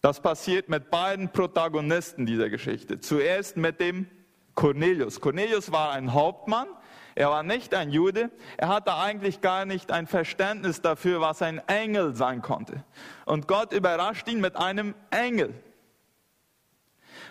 Das 0.00 0.20
passiert 0.20 0.70
mit 0.70 0.90
beiden 0.90 1.28
Protagonisten 1.30 2.24
dieser 2.24 2.48
Geschichte. 2.48 3.00
Zuerst 3.00 3.58
mit 3.58 3.78
dem 3.78 4.06
Cornelius. 4.54 5.20
Cornelius 5.20 5.70
war 5.70 5.92
ein 5.92 6.14
Hauptmann, 6.14 6.68
er 7.14 7.30
war 7.30 7.42
nicht 7.42 7.74
ein 7.74 7.90
Jude. 7.90 8.30
Er 8.56 8.68
hatte 8.68 8.94
eigentlich 8.94 9.40
gar 9.40 9.64
nicht 9.64 9.92
ein 9.92 10.06
Verständnis 10.06 10.80
dafür, 10.80 11.20
was 11.20 11.42
ein 11.42 11.60
Engel 11.68 12.14
sein 12.14 12.42
konnte. 12.42 12.84
Und 13.24 13.46
Gott 13.46 13.72
überrascht 13.72 14.28
ihn 14.28 14.40
mit 14.40 14.56
einem 14.56 14.94
Engel. 15.10 15.54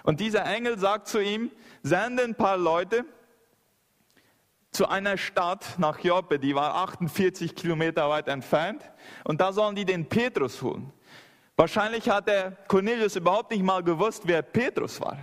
Und 0.04 0.20
dieser 0.20 0.46
Engel 0.46 0.78
sagt 0.80 1.08
zu 1.08 1.20
ihm, 1.20 1.52
sende 1.82 2.24
ein 2.24 2.36
paar 2.36 2.58
Leute 2.58 3.06
zu 4.72 4.88
einer 4.88 5.18
Stadt 5.18 5.78
nach 5.78 6.00
Joppe, 6.00 6.40
die 6.40 6.56
war 6.56 6.75
48 6.75 7.56
Kilometer 7.56 8.10
weit 8.10 8.28
entfernt. 8.28 8.84
Und 9.24 9.40
da 9.40 9.54
sollen 9.54 9.75
die 9.75 9.86
den 9.86 10.08
Petrus 10.08 10.62
holen. 10.62 10.92
Wahrscheinlich 11.56 12.10
hat 12.10 12.28
der 12.28 12.54
Cornelius 12.68 13.16
überhaupt 13.16 13.52
nicht 13.52 13.63
mal 13.63 13.84
gewusst, 13.84 14.24
wer 14.25 14.42
Petrus 14.42 15.00
war. 15.00 15.18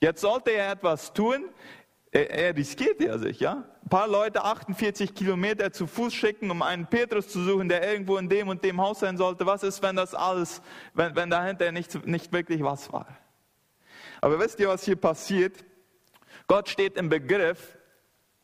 Jetzt 0.00 0.22
sollte 0.22 0.50
er 0.50 0.72
etwas 0.72 1.12
tun, 1.12 1.44
er, 2.14 2.30
er 2.30 2.56
riskiert 2.56 3.00
ja 3.00 3.18
sich, 3.18 3.40
ja. 3.40 3.64
Ein 3.82 3.88
paar 3.88 4.06
Leute 4.06 4.44
48 4.44 5.14
Kilometer 5.14 5.72
zu 5.72 5.86
Fuß 5.88 6.14
schicken, 6.14 6.50
um 6.50 6.62
einen 6.62 6.86
Petrus 6.86 7.28
zu 7.28 7.42
suchen, 7.42 7.68
der 7.68 7.86
irgendwo 7.90 8.16
in 8.16 8.28
dem 8.28 8.48
und 8.48 8.62
dem 8.62 8.80
Haus 8.80 9.00
sein 9.00 9.16
sollte. 9.16 9.44
Was 9.46 9.64
ist, 9.64 9.82
wenn 9.82 9.96
das 9.96 10.14
alles, 10.14 10.62
wenn, 10.94 11.14
wenn 11.16 11.28
dahinter 11.28 11.72
nicht, 11.72 12.06
nicht 12.06 12.32
wirklich 12.32 12.62
was 12.62 12.92
war? 12.92 13.08
Aber 14.20 14.38
wisst 14.38 14.60
ihr, 14.60 14.68
was 14.68 14.84
hier 14.84 14.96
passiert? 14.96 15.64
Gott 16.46 16.68
steht 16.68 16.96
im 16.96 17.08
Begriff, 17.08 17.76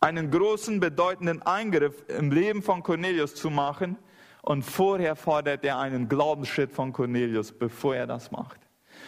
einen 0.01 0.31
großen, 0.31 0.81
bedeutenden 0.81 1.43
Eingriff 1.43 2.03
im 2.09 2.33
Leben 2.33 2.63
von 2.63 2.83
Cornelius 2.83 3.35
zu 3.37 3.51
machen. 3.51 3.97
Und 4.43 4.63
vorher 4.63 5.15
fordert 5.15 5.65
er 5.65 5.79
einen 5.79 6.09
Glaubensschritt 6.09 6.73
von 6.73 6.93
Cornelius, 6.93 7.53
bevor 7.53 7.95
er 7.95 8.07
das 8.07 8.33
macht. 8.33 8.59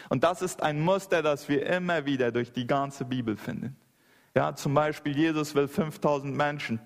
Und 0.08 0.22
das 0.22 0.40
ist 0.40 0.62
ein 0.62 0.80
Muster, 0.80 1.22
das 1.22 1.48
wir 1.48 1.66
immer 1.66 2.06
wieder 2.06 2.30
durch 2.30 2.52
die 2.52 2.66
ganze 2.66 3.04
Bibel 3.04 3.36
finden. 3.36 3.76
Ja, 4.34 4.54
zum 4.54 4.74
Beispiel, 4.74 5.16
Jesus 5.16 5.54
will 5.54 5.68
5000 5.68 6.34
Menschen 6.34 6.80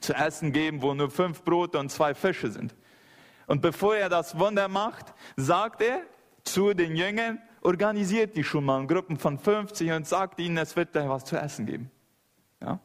zu 0.00 0.14
essen 0.14 0.52
geben, 0.52 0.82
wo 0.82 0.94
nur 0.94 1.10
fünf 1.10 1.42
Brote 1.42 1.78
und 1.78 1.90
zwei 1.90 2.14
Fische 2.14 2.50
sind. 2.50 2.74
Und 3.46 3.62
bevor 3.62 3.96
er 3.96 4.08
das 4.08 4.38
Wunder 4.38 4.68
macht, 4.68 5.12
sagt 5.36 5.82
er 5.82 6.02
zu 6.44 6.74
den 6.74 6.94
Jüngern, 6.94 7.40
organisiert 7.62 8.36
die 8.36 8.44
schon 8.44 8.64
mal 8.64 8.80
in 8.80 8.88
Gruppen 8.88 9.18
von 9.18 9.38
50 9.38 9.90
und 9.92 10.06
sagt 10.06 10.38
ihnen, 10.40 10.56
es 10.58 10.76
wird 10.76 10.94
da 10.94 11.08
was 11.08 11.24
zu 11.24 11.36
essen 11.36 11.66
geben. 11.66 11.90
Ja? 12.60 12.78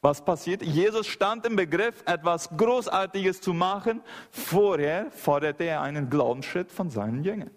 Was 0.00 0.24
passiert? 0.24 0.62
Jesus 0.62 1.06
stand 1.08 1.44
im 1.44 1.56
Begriff, 1.56 2.02
etwas 2.06 2.50
Großartiges 2.56 3.40
zu 3.40 3.52
machen. 3.52 4.02
Vorher 4.30 5.10
forderte 5.10 5.64
er 5.64 5.80
einen 5.80 6.08
Glaubensschritt 6.08 6.70
von 6.70 6.90
seinen 6.90 7.24
Jüngern. 7.24 7.50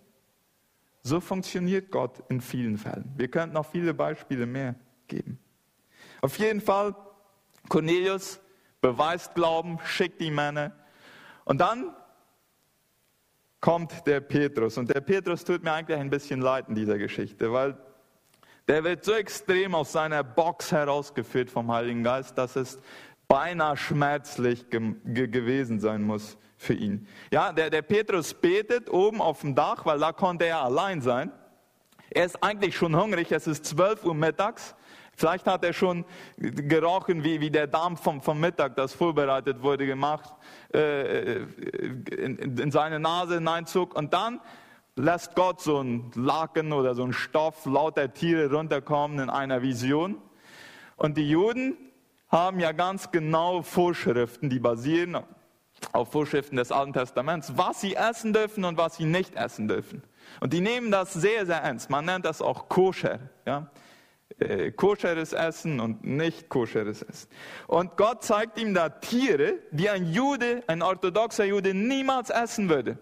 So 1.04 1.20
funktioniert 1.20 1.92
Gott 1.92 2.24
in 2.30 2.42
vielen 2.42 2.78
Fällen. 2.78 3.12
Wir 3.16 3.28
könnten 3.28 3.54
noch 3.54 3.70
viele 3.70 3.94
Beispiele 3.94 4.46
mehr 4.46 4.76
geben. 5.08 5.40
Auf 6.22 6.38
jeden 6.38 6.62
Fall, 6.62 6.96
Cornelius 7.68 8.40
beweist 8.80 9.36
Glauben, 9.36 9.80
schickt 9.84 10.22
die 10.22 10.32
Männer. 10.32 10.72
Und 11.46 11.60
dann 11.60 11.96
kommt 13.60 14.06
der 14.08 14.20
Petrus. 14.22 14.78
Und 14.78 14.94
der 14.94 15.02
Petrus 15.02 15.44
tut 15.44 15.64
mir 15.64 15.74
eigentlich 15.74 15.98
ein 15.98 16.10
bisschen 16.10 16.42
leid 16.42 16.70
in 16.70 16.76
dieser 16.76 16.98
Geschichte, 16.98 17.52
weil 17.52 17.78
der 18.68 18.84
wird 18.84 19.04
so 19.04 19.14
extrem 19.14 19.76
aus 19.76 19.92
seiner 19.92 20.24
Box 20.24 20.72
herausgeführt 20.72 21.50
vom 21.50 21.72
Heiligen 21.72 22.04
Geist, 22.04 22.38
dass 22.38 22.56
es 22.56 22.80
beinahe 23.28 23.78
schmerzlich 23.78 24.70
ge 24.70 24.96
ge 25.06 25.28
gewesen 25.28 25.80
sein 25.80 26.04
muss 26.04 26.38
für 26.58 26.74
ihn. 26.74 27.08
Ja, 27.32 27.52
der, 27.52 27.70
der 27.70 27.82
Petrus 27.82 28.34
betet 28.34 28.90
oben 28.90 29.22
auf 29.22 29.42
dem 29.42 29.56
Dach, 29.56 29.86
weil 29.86 30.00
da 30.00 30.12
konnte 30.12 30.46
er 30.46 30.62
allein 30.62 31.02
sein. 31.02 31.32
Er 32.10 32.26
ist 32.26 32.44
eigentlich 32.44 32.76
schon 32.76 32.96
hungrig, 32.96 33.32
es 33.32 33.48
ist 33.48 33.66
12 33.66 34.04
Uhr 34.04 34.14
mittags. 34.14 34.76
Vielleicht 35.22 35.46
hat 35.46 35.64
er 35.64 35.72
schon 35.72 36.04
gerochen, 36.40 37.24
wie, 37.24 37.42
wie 37.42 37.52
der 37.52 37.68
Dampf 37.68 38.02
vom, 38.02 38.24
vom 38.24 38.40
Mittag, 38.40 38.76
das 38.76 38.96
vorbereitet 38.96 39.62
wurde, 39.62 39.86
gemacht, 39.86 40.34
äh, 40.74 41.44
in, 42.10 42.38
in 42.38 42.72
seine 42.72 43.00
Nase 43.00 43.36
hineinzog. 43.36 43.96
Und 43.96 44.16
dann 44.16 44.42
lässt 44.96 45.36
Gott 45.36 45.62
so 45.62 45.80
ein 45.80 46.10
Laken 46.16 46.74
oder 46.74 46.96
so 46.96 47.04
ein 47.04 47.14
Stoff 47.14 47.68
lauter 47.68 48.12
Tiere 48.12 48.52
runterkommen 48.52 49.20
in 49.20 49.30
einer 49.30 49.62
Vision. 49.62 50.18
Und 50.96 51.20
die 51.20 51.30
Juden 51.30 51.78
haben 52.28 52.60
ja 52.60 52.72
ganz 52.72 53.12
genau 53.12 53.62
Vorschriften, 53.62 54.50
die 54.50 54.60
basieren 54.60 55.20
auf 55.92 56.12
Vorschriften 56.12 56.56
des 56.56 56.72
Alten 56.72 56.94
Testaments, 56.94 57.54
was 57.58 57.80
sie 57.80 57.96
essen 57.96 58.34
dürfen 58.34 58.66
und 58.66 58.76
was 58.76 58.96
sie 58.96 59.06
nicht 59.06 59.36
essen 59.36 59.68
dürfen. 59.68 60.02
Und 60.40 60.52
die 60.52 60.62
nehmen 60.62 60.90
das 60.90 61.14
sehr, 61.14 61.46
sehr 61.46 61.62
ernst. 61.62 61.92
Man 61.92 62.06
nennt 62.06 62.26
das 62.26 62.42
auch 62.42 62.70
Koscher. 62.70 63.20
Ja? 63.46 63.70
Äh, 64.40 64.72
koscheres 64.72 65.34
Essen 65.34 65.80
und 65.80 66.04
nicht 66.04 66.50
koscheres 66.50 67.02
Essen. 67.02 67.30
Und 67.68 67.98
Gott 67.98 68.24
zeigt 68.24 68.60
ihm 68.60 68.74
da 68.74 68.90
Tiere, 68.90 69.60
die 69.72 69.90
ein 69.90 70.12
Jude, 70.12 70.64
ein 70.68 70.82
orthodoxer 70.82 71.46
Jude 71.46 71.74
niemals 71.74 72.30
essen 72.30 72.70
würde. 72.70 72.98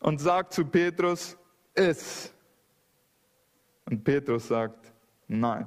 Und 0.00 0.20
sagt 0.20 0.52
zu 0.52 0.64
Petrus, 0.64 1.36
iss. 1.74 2.32
Und 3.86 4.04
Petrus 4.04 4.48
sagt, 4.48 4.92
nein. 5.28 5.66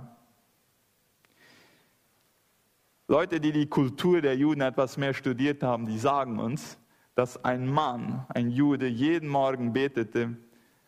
Leute, 3.08 3.40
die 3.40 3.52
die 3.52 3.68
Kultur 3.68 4.22
der 4.22 4.36
Juden 4.36 4.62
etwas 4.62 4.98
mehr 4.98 5.14
studiert 5.14 5.64
haben, 5.64 5.86
die 5.86 5.98
sagen 5.98 6.40
uns, 6.40 6.78
dass 7.16 7.44
ein 7.44 7.66
Mann, 7.66 8.26
ein 8.30 8.52
Jude, 8.52 8.88
jeden 8.88 9.30
Morgen 9.30 9.74
betete, 9.74 10.36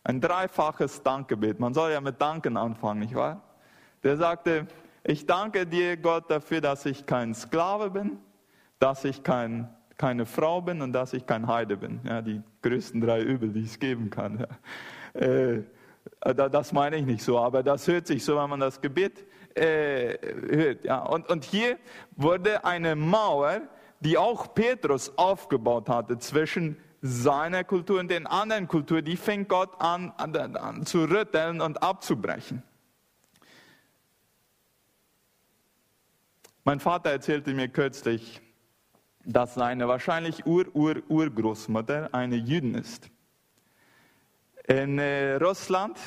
ein 0.04 0.22
dreifaches 0.22 1.02
Dankgebet. 1.02 1.60
Man 1.60 1.74
soll 1.74 1.92
ja 1.92 2.02
mit 2.02 2.22
Danken 2.22 2.58
anfangen, 2.58 3.00
nicht 3.00 3.16
wahr? 3.16 3.49
Der 4.04 4.18
sagte, 4.18 4.68
ich 5.04 5.26
danke 5.26 5.66
dir, 5.66 5.98
Gott, 5.98 6.30
dafür, 6.30 6.62
dass 6.62 6.86
ich 6.86 7.06
kein 7.06 7.34
Sklave 7.34 7.90
bin, 7.90 8.20
dass 8.80 9.04
ich 9.06 9.24
kein, 9.24 9.70
keine 9.98 10.26
Frau 10.26 10.62
bin 10.62 10.82
und 10.82 10.94
dass 10.94 11.14
ich 11.14 11.26
kein 11.26 11.48
Heide 11.48 11.78
bin. 11.78 12.00
Ja, 12.04 12.22
die 12.22 12.42
größten 12.62 13.02
drei 13.02 13.22
Übel, 13.22 13.50
die 13.50 13.64
es 13.64 13.80
geben 13.80 14.10
kann. 14.10 14.40
Ja. 14.40 15.22
Äh, 15.22 15.64
das 16.52 16.72
meine 16.72 16.98
ich 16.98 17.06
nicht 17.06 17.24
so, 17.24 17.38
aber 17.38 17.62
das 17.62 17.88
hört 17.88 18.08
sich 18.08 18.24
so, 18.24 18.38
wenn 18.38 18.50
man 18.50 18.60
das 18.60 18.80
Gebet 18.80 19.26
äh, 19.56 20.18
hört. 20.50 20.86
Ja. 20.86 21.00
Und, 21.00 21.30
und 21.30 21.44
hier 21.44 21.78
wurde 22.16 22.64
eine 22.64 22.96
Mauer, 22.96 23.62
die 24.00 24.18
auch 24.18 24.54
Petrus 24.54 25.12
aufgebaut 25.18 25.90
hatte 25.90 26.18
zwischen 26.20 26.78
seiner 27.02 27.64
Kultur 27.64 28.00
und 28.00 28.12
den 28.12 28.28
anderen 28.28 28.68
Kulturen, 28.68 29.04
die 29.04 29.18
fängt 29.18 29.50
Gott 29.50 29.70
an, 29.80 30.14
an, 30.18 30.36
an 30.56 30.86
zu 30.86 31.06
rütteln 31.06 31.62
und 31.62 31.82
abzubrechen. 31.82 32.64
Mein 36.70 36.80
Vater 36.80 37.10
erzählte 37.10 37.52
mir 37.56 37.68
kürzlich, 37.68 38.40
dass 39.26 39.56
seine 39.56 39.88
wahrscheinlich 39.88 40.46
Ur-Ur-Urgroßmutter 40.46 42.10
eine 42.12 42.36
Jüdin 42.36 42.76
ist. 42.76 43.10
In 44.68 45.00
äh, 45.00 45.38
Russland 45.38 45.98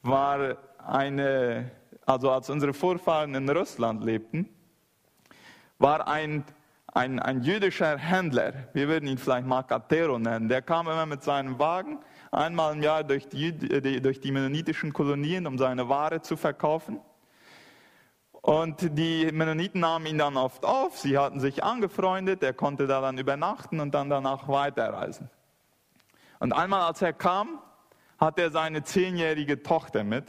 war 0.00 0.56
eine, 0.78 1.70
also 2.06 2.30
als 2.30 2.48
unsere 2.48 2.72
Vorfahren 2.72 3.34
in 3.34 3.46
Russland 3.50 4.02
lebten, 4.02 4.48
war 5.78 6.08
ein 6.08 6.42
ein, 6.94 7.18
ein 7.18 7.42
jüdischer 7.42 7.98
Händler, 7.98 8.54
wir 8.72 8.88
würden 8.88 9.06
ihn 9.06 9.18
vielleicht 9.18 9.46
Makatero 9.46 10.18
nennen, 10.18 10.48
der 10.48 10.62
kam 10.62 10.86
immer 10.86 11.04
mit 11.04 11.22
seinem 11.22 11.58
Wagen 11.58 11.98
einmal 12.32 12.74
im 12.74 12.82
Jahr 12.82 13.04
durch 13.04 13.28
die, 13.28 13.52
durch 14.00 14.18
die 14.18 14.32
mennonitischen 14.32 14.94
Kolonien, 14.94 15.46
um 15.46 15.58
seine 15.58 15.90
Ware 15.90 16.22
zu 16.22 16.38
verkaufen. 16.38 17.00
Und 18.46 18.96
die 18.96 19.32
Mennoniten 19.32 19.80
nahmen 19.80 20.06
ihn 20.06 20.18
dann 20.18 20.36
oft 20.36 20.64
auf, 20.64 20.96
sie 20.96 21.18
hatten 21.18 21.40
sich 21.40 21.64
angefreundet, 21.64 22.44
er 22.44 22.52
konnte 22.52 22.86
da 22.86 23.00
dann 23.00 23.18
übernachten 23.18 23.80
und 23.80 23.92
dann 23.92 24.08
danach 24.08 24.46
weiterreisen. 24.46 25.28
Und 26.38 26.52
einmal 26.52 26.82
als 26.82 27.02
er 27.02 27.12
kam, 27.12 27.58
hat 28.18 28.38
er 28.38 28.52
seine 28.52 28.84
zehnjährige 28.84 29.64
Tochter 29.64 30.04
mit, 30.04 30.26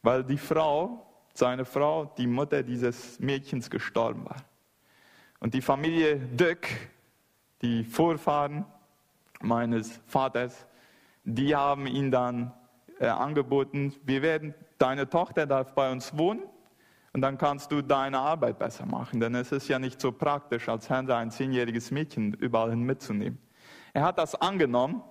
weil 0.00 0.24
die 0.24 0.38
Frau, 0.38 1.06
seine 1.34 1.66
Frau, 1.66 2.06
die 2.16 2.26
Mutter 2.26 2.62
dieses 2.62 3.20
Mädchens 3.20 3.68
gestorben 3.68 4.24
war. 4.24 4.36
Und 5.38 5.52
die 5.52 5.60
Familie 5.60 6.20
Döck, 6.20 6.68
die 7.60 7.84
Vorfahren 7.84 8.64
meines 9.42 10.00
Vaters, 10.06 10.66
die 11.24 11.54
haben 11.54 11.86
ihn 11.86 12.10
dann 12.10 12.54
äh, 12.98 13.08
angeboten, 13.08 13.94
wir 14.04 14.22
werden, 14.22 14.54
deine 14.78 15.10
Tochter 15.10 15.44
darf 15.44 15.74
bei 15.74 15.92
uns 15.92 16.16
wohnen 16.16 16.44
und 17.12 17.20
dann 17.20 17.38
kannst 17.38 17.70
du 17.72 17.82
deine 17.82 18.18
Arbeit 18.18 18.58
besser 18.58 18.86
machen, 18.86 19.20
denn 19.20 19.34
es 19.34 19.52
ist 19.52 19.68
ja 19.68 19.78
nicht 19.78 20.00
so 20.00 20.12
praktisch, 20.12 20.68
als 20.68 20.88
Händler 20.88 21.18
ein 21.18 21.30
zehnjähriges 21.30 21.90
Mädchen 21.90 22.32
überall 22.34 22.70
hin 22.70 22.82
mitzunehmen. 22.82 23.38
Er 23.92 24.04
hat 24.04 24.18
das 24.18 24.34
angenommen, 24.34 25.02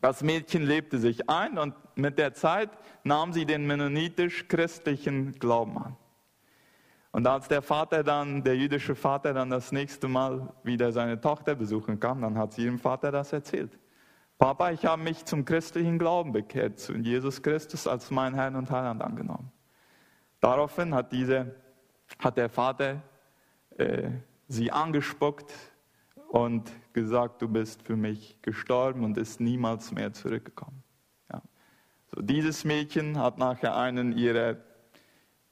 das 0.00 0.22
Mädchen 0.22 0.62
lebte 0.62 0.98
sich 0.98 1.28
ein 1.28 1.58
und 1.58 1.74
mit 1.96 2.18
der 2.18 2.32
Zeit 2.34 2.70
nahm 3.02 3.32
sie 3.32 3.44
den 3.44 3.66
mennonitisch-christlichen 3.66 5.32
Glauben 5.38 5.76
an. 5.76 5.96
Und 7.12 7.26
als 7.26 7.48
der 7.48 7.60
Vater 7.60 8.04
dann, 8.04 8.44
der 8.44 8.56
jüdische 8.56 8.94
Vater 8.94 9.34
dann 9.34 9.50
das 9.50 9.72
nächste 9.72 10.06
Mal 10.06 10.54
wieder 10.62 10.92
seine 10.92 11.20
Tochter 11.20 11.56
besuchen 11.56 11.98
kam, 11.98 12.22
dann 12.22 12.38
hat 12.38 12.52
sie 12.52 12.64
ihrem 12.64 12.78
Vater 12.78 13.10
das 13.10 13.32
erzählt. 13.32 13.76
Papa, 14.38 14.70
ich 14.70 14.86
habe 14.86 15.02
mich 15.02 15.24
zum 15.24 15.44
christlichen 15.44 15.98
Glauben 15.98 16.32
bekehrt, 16.32 16.78
zu 16.78 16.94
Jesus 16.94 17.42
Christus 17.42 17.86
als 17.86 18.10
mein 18.10 18.34
Herrn 18.34 18.54
und 18.54 18.70
Heiland 18.70 19.02
angenommen. 19.02 19.50
Daraufhin 20.40 20.94
hat, 20.94 21.12
diese, 21.12 21.54
hat 22.18 22.36
der 22.36 22.48
Vater 22.48 23.02
äh, 23.76 24.10
sie 24.48 24.72
angespuckt 24.72 25.52
und 26.28 26.70
gesagt, 26.92 27.42
du 27.42 27.48
bist 27.48 27.82
für 27.82 27.96
mich 27.96 28.40
gestorben 28.42 29.04
und 29.04 29.18
ist 29.18 29.40
niemals 29.40 29.92
mehr 29.92 30.12
zurückgekommen. 30.12 30.82
Ja. 31.32 31.42
So, 32.06 32.22
dieses 32.22 32.64
Mädchen 32.64 33.18
hat 33.18 33.38
nachher 33.38 33.76
einen 33.76 34.12
ihrer 34.12 34.56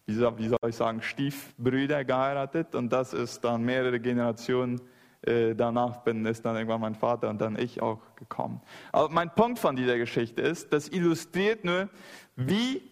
wie 0.08 0.14
soll, 0.14 0.38
wie 0.38 0.48
soll 0.48 0.58
ich 0.66 0.74
sagen, 0.74 1.02
Stiefbrüder 1.02 2.02
geheiratet 2.02 2.74
und 2.74 2.90
das 2.90 3.12
ist 3.12 3.44
dann 3.44 3.62
mehrere 3.62 4.00
Generationen 4.00 4.80
äh, 5.20 5.54
danach 5.54 5.98
bin, 5.98 6.24
ist 6.24 6.46
dann 6.46 6.56
irgendwann 6.56 6.80
mein 6.80 6.94
Vater 6.94 7.28
und 7.28 7.42
dann 7.42 7.58
ich 7.58 7.82
auch 7.82 8.00
gekommen. 8.16 8.62
Aber 8.90 9.10
mein 9.10 9.34
Punkt 9.34 9.58
von 9.58 9.76
dieser 9.76 9.98
Geschichte 9.98 10.40
ist, 10.40 10.72
das 10.72 10.88
illustriert 10.88 11.62
nur, 11.62 11.90
wie, 12.36 12.87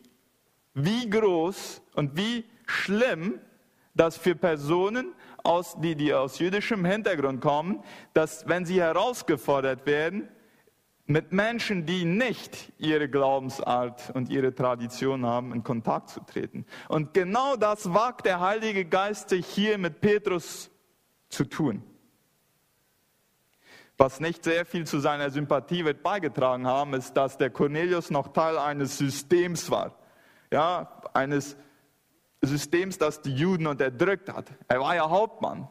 wie 0.76 1.08
groß 1.08 1.82
und 1.94 2.16
wie 2.16 2.44
schlimm 2.66 3.40
das 3.94 4.16
für 4.16 4.36
Personen, 4.36 5.14
aus, 5.42 5.76
die, 5.80 5.94
die 5.94 6.12
aus 6.12 6.38
jüdischem 6.38 6.84
Hintergrund 6.84 7.40
kommen, 7.40 7.82
dass 8.12 8.46
wenn 8.48 8.66
sie 8.66 8.80
herausgefordert 8.80 9.86
werden, 9.86 10.28
mit 11.06 11.32
Menschen, 11.32 11.86
die 11.86 12.04
nicht 12.04 12.72
ihre 12.78 13.08
Glaubensart 13.08 14.10
und 14.14 14.28
ihre 14.28 14.54
Tradition 14.54 15.24
haben, 15.24 15.54
in 15.54 15.62
Kontakt 15.62 16.10
zu 16.10 16.20
treten. 16.20 16.66
Und 16.88 17.14
genau 17.14 17.56
das 17.56 17.94
wagt 17.94 18.26
der 18.26 18.40
Heilige 18.40 18.84
Geist 18.84 19.28
sich 19.28 19.46
hier 19.46 19.78
mit 19.78 20.00
Petrus 20.00 20.68
zu 21.28 21.44
tun. 21.44 21.82
Was 23.96 24.20
nicht 24.20 24.44
sehr 24.44 24.66
viel 24.66 24.84
zu 24.84 24.98
seiner 24.98 25.30
Sympathie 25.30 25.84
wird 25.84 26.02
beigetragen 26.02 26.66
haben, 26.66 26.92
ist, 26.92 27.16
dass 27.16 27.38
der 27.38 27.50
Cornelius 27.50 28.10
noch 28.10 28.32
Teil 28.32 28.58
eines 28.58 28.98
Systems 28.98 29.70
war. 29.70 29.96
Ja, 30.50 31.02
eines 31.12 31.56
Systems, 32.42 32.98
das 32.98 33.20
die 33.22 33.34
Juden 33.34 33.66
unterdrückt 33.66 34.32
hat. 34.32 34.46
Er 34.68 34.80
war 34.80 34.94
ja 34.94 35.08
Hauptmann. 35.08 35.68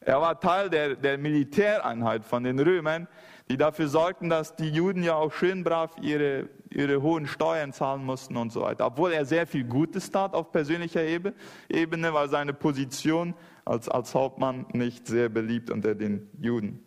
Er 0.00 0.20
war 0.20 0.40
Teil 0.40 0.70
der, 0.70 0.96
der 0.96 1.18
Militäreinheit 1.18 2.24
von 2.24 2.42
den 2.42 2.58
Römern 2.58 3.06
die 3.50 3.56
dafür 3.56 3.88
sorgten, 3.88 4.30
dass 4.30 4.54
die 4.54 4.68
Juden 4.68 5.02
ja 5.02 5.16
auch 5.16 5.32
schön 5.32 5.64
brav 5.64 5.96
ihre, 6.00 6.48
ihre 6.70 7.02
hohen 7.02 7.26
Steuern 7.26 7.72
zahlen 7.72 8.04
mussten 8.04 8.36
und 8.36 8.52
so 8.52 8.60
weiter. 8.60 8.86
Obwohl 8.86 9.10
er 9.10 9.24
sehr 9.24 9.44
viel 9.44 9.64
Gutes 9.64 10.08
tat 10.08 10.34
auf 10.34 10.52
persönlicher 10.52 11.02
Ebene, 11.02 12.14
war 12.14 12.28
seine 12.28 12.52
Position 12.52 13.34
als, 13.64 13.88
als 13.88 14.14
Hauptmann 14.14 14.66
nicht 14.72 15.08
sehr 15.08 15.28
beliebt 15.28 15.68
unter 15.68 15.96
den 15.96 16.30
Juden. 16.38 16.78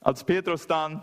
Als 0.00 0.22
Petrus 0.22 0.68
dann 0.68 1.02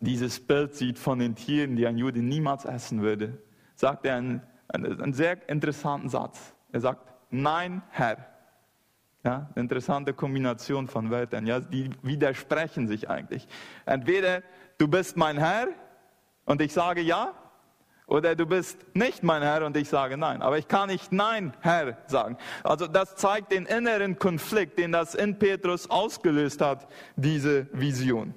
dieses 0.00 0.40
Bild 0.40 0.74
sieht 0.74 0.98
von 0.98 1.18
den 1.18 1.34
Tieren, 1.34 1.76
die 1.76 1.86
ein 1.86 1.98
Jude 1.98 2.20
niemals 2.20 2.64
essen 2.64 3.02
würde, 3.02 3.38
sagt 3.74 4.06
er 4.06 4.16
einen, 4.16 4.42
einen 4.68 5.12
sehr 5.12 5.48
interessanten 5.48 6.08
Satz. 6.08 6.54
Er 6.72 6.80
sagt, 6.80 7.12
nein, 7.30 7.82
Herr. 7.90 8.26
Ja, 9.22 9.50
interessante 9.54 10.14
Kombination 10.14 10.88
von 10.88 11.10
Wörtern. 11.10 11.46
Ja, 11.46 11.60
die 11.60 11.90
widersprechen 12.02 12.88
sich 12.88 13.10
eigentlich. 13.10 13.46
Entweder 13.84 14.42
du 14.78 14.88
bist 14.88 15.18
mein 15.18 15.36
Herr 15.36 15.68
und 16.46 16.62
ich 16.62 16.72
sage 16.72 17.02
ja, 17.02 17.34
oder 18.06 18.34
du 18.34 18.46
bist 18.46 18.78
nicht 18.94 19.22
mein 19.22 19.42
Herr 19.42 19.64
und 19.64 19.76
ich 19.76 19.88
sage 19.88 20.16
nein. 20.16 20.40
Aber 20.40 20.56
ich 20.58 20.66
kann 20.66 20.88
nicht 20.88 21.12
nein, 21.12 21.52
Herr 21.60 21.98
sagen. 22.06 22.38
Also 22.64 22.86
das 22.86 23.14
zeigt 23.14 23.52
den 23.52 23.66
inneren 23.66 24.18
Konflikt, 24.18 24.78
den 24.78 24.92
das 24.92 25.14
in 25.14 25.38
Petrus 25.38 25.88
ausgelöst 25.88 26.60
hat, 26.60 26.88
diese 27.14 27.68
Vision. 27.72 28.34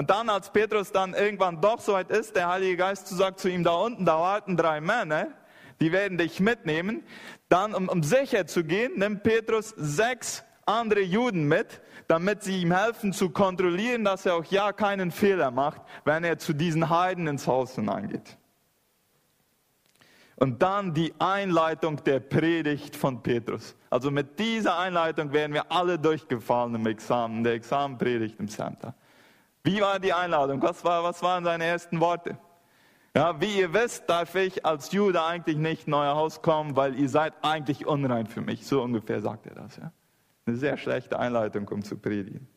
Und 0.00 0.08
dann, 0.08 0.30
als 0.30 0.50
Petrus 0.50 0.92
dann 0.92 1.12
irgendwann 1.12 1.60
doch 1.60 1.78
so 1.78 1.92
weit 1.92 2.08
ist, 2.10 2.34
der 2.34 2.48
Heilige 2.48 2.78
Geist 2.78 3.06
sagt 3.08 3.38
zu 3.38 3.50
ihm, 3.50 3.64
da 3.64 3.72
unten, 3.72 4.06
da 4.06 4.18
warten 4.18 4.56
drei 4.56 4.80
Männer, 4.80 5.26
die 5.78 5.92
werden 5.92 6.16
dich 6.16 6.40
mitnehmen. 6.40 7.02
Dann, 7.50 7.74
um, 7.74 7.86
um 7.86 8.02
sicher 8.02 8.46
zu 8.46 8.64
gehen, 8.64 8.98
nimmt 8.98 9.24
Petrus 9.24 9.74
sechs 9.76 10.42
andere 10.64 11.02
Juden 11.02 11.46
mit, 11.46 11.82
damit 12.08 12.42
sie 12.42 12.62
ihm 12.62 12.72
helfen 12.72 13.12
zu 13.12 13.28
kontrollieren, 13.28 14.02
dass 14.02 14.24
er 14.24 14.36
auch 14.36 14.44
ja 14.46 14.72
keinen 14.72 15.10
Fehler 15.10 15.50
macht, 15.50 15.82
wenn 16.06 16.24
er 16.24 16.38
zu 16.38 16.54
diesen 16.54 16.88
Heiden 16.88 17.26
ins 17.26 17.46
Haus 17.46 17.74
hineingeht. 17.74 18.38
Und 20.36 20.62
dann 20.62 20.94
die 20.94 21.12
Einleitung 21.18 22.02
der 22.04 22.20
Predigt 22.20 22.96
von 22.96 23.22
Petrus. 23.22 23.76
Also 23.90 24.10
mit 24.10 24.38
dieser 24.38 24.78
Einleitung 24.78 25.34
werden 25.34 25.52
wir 25.52 25.70
alle 25.70 25.98
durchgefallen 25.98 26.74
im 26.76 26.86
Examen, 26.86 27.44
der 27.44 27.52
Examenpredigt 27.52 28.40
im 28.40 28.48
Center. 28.48 28.94
Wie 29.62 29.80
war 29.80 29.98
die 29.98 30.12
Einladung? 30.12 30.62
Was, 30.62 30.84
war, 30.84 31.04
was 31.04 31.22
waren 31.22 31.44
seine 31.44 31.64
ersten 31.64 32.00
Worte? 32.00 32.38
Ja, 33.14 33.40
wie 33.40 33.58
ihr 33.58 33.72
wisst, 33.74 34.08
darf 34.08 34.34
ich 34.36 34.64
als 34.64 34.92
Jude 34.92 35.22
eigentlich 35.22 35.56
nicht 35.56 35.88
in 35.88 35.94
euer 35.94 36.14
Haus 36.14 36.42
kommen, 36.42 36.76
weil 36.76 36.94
ihr 36.94 37.08
seid 37.08 37.34
eigentlich 37.42 37.86
unrein 37.86 38.26
für 38.26 38.40
mich. 38.40 38.66
So 38.66 38.82
ungefähr 38.82 39.20
sagt 39.20 39.46
er 39.46 39.54
das. 39.54 39.76
Ja. 39.76 39.92
Eine 40.46 40.56
sehr 40.56 40.76
schlechte 40.76 41.18
Einleitung, 41.18 41.68
um 41.68 41.82
zu 41.82 41.96
predigen. 41.98 42.48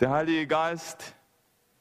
Der 0.00 0.10
Heilige 0.10 0.46
Geist 0.46 1.16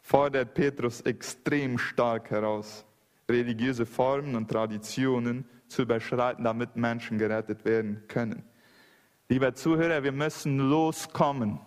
fordert 0.02 0.56
Petrus 0.56 1.02
extrem 1.02 1.78
stark 1.78 2.32
heraus, 2.32 2.86
religiöse 3.30 3.86
Formen 3.86 4.36
und 4.36 4.50
Traditionen 4.50 5.48
zu 5.68 5.84
überschreiten, 5.84 6.44
damit 6.44 6.76
Menschen 6.76 7.20
gerettet 7.20 7.64
werden 7.66 8.04
können. 8.08 8.44
Lieber 9.30 9.54
Zuhörer, 9.54 10.04
wir 10.04 10.14
müssen 10.14 10.58
loskommen 10.58 11.60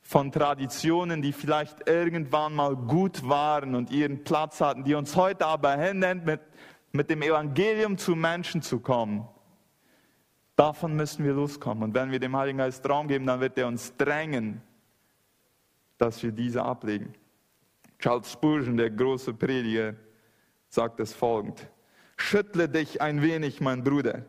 von 0.00 0.32
Traditionen, 0.32 1.20
die 1.20 1.32
vielleicht 1.32 1.88
irgendwann 1.88 2.54
mal 2.54 2.74
gut 2.74 3.28
waren 3.28 3.74
und 3.74 3.90
ihren 3.90 4.24
Platz 4.24 4.62
hatten, 4.62 4.84
die 4.84 4.94
uns 4.94 5.14
heute 5.14 5.46
aber 5.46 5.76
hindern, 5.76 6.24
mit, 6.24 6.40
mit 6.92 7.10
dem 7.10 7.20
Evangelium 7.20 7.98
zu 7.98 8.14
Menschen 8.14 8.62
zu 8.62 8.80
kommen. 8.80 9.28
Davon 10.56 10.94
müssen 10.94 11.24
wir 11.24 11.34
loskommen. 11.34 11.84
Und 11.84 11.94
wenn 11.94 12.10
wir 12.10 12.18
dem 12.18 12.34
Heiligen 12.34 12.58
Geist 12.58 12.88
Raum 12.88 13.08
geben, 13.08 13.26
dann 13.26 13.40
wird 13.40 13.58
er 13.58 13.66
uns 13.66 13.94
drängen, 13.96 14.62
dass 15.98 16.22
wir 16.22 16.32
diese 16.32 16.62
ablegen. 16.62 17.14
Charles 17.98 18.32
Spurgeon, 18.32 18.76
der 18.76 18.90
große 18.90 19.34
Prediger, 19.34 19.94
sagt 20.68 21.00
es 21.00 21.12
folgend. 21.12 21.66
Schüttle 22.16 22.68
dich 22.68 23.02
ein 23.02 23.20
wenig, 23.20 23.60
mein 23.60 23.82
Bruder. 23.82 24.24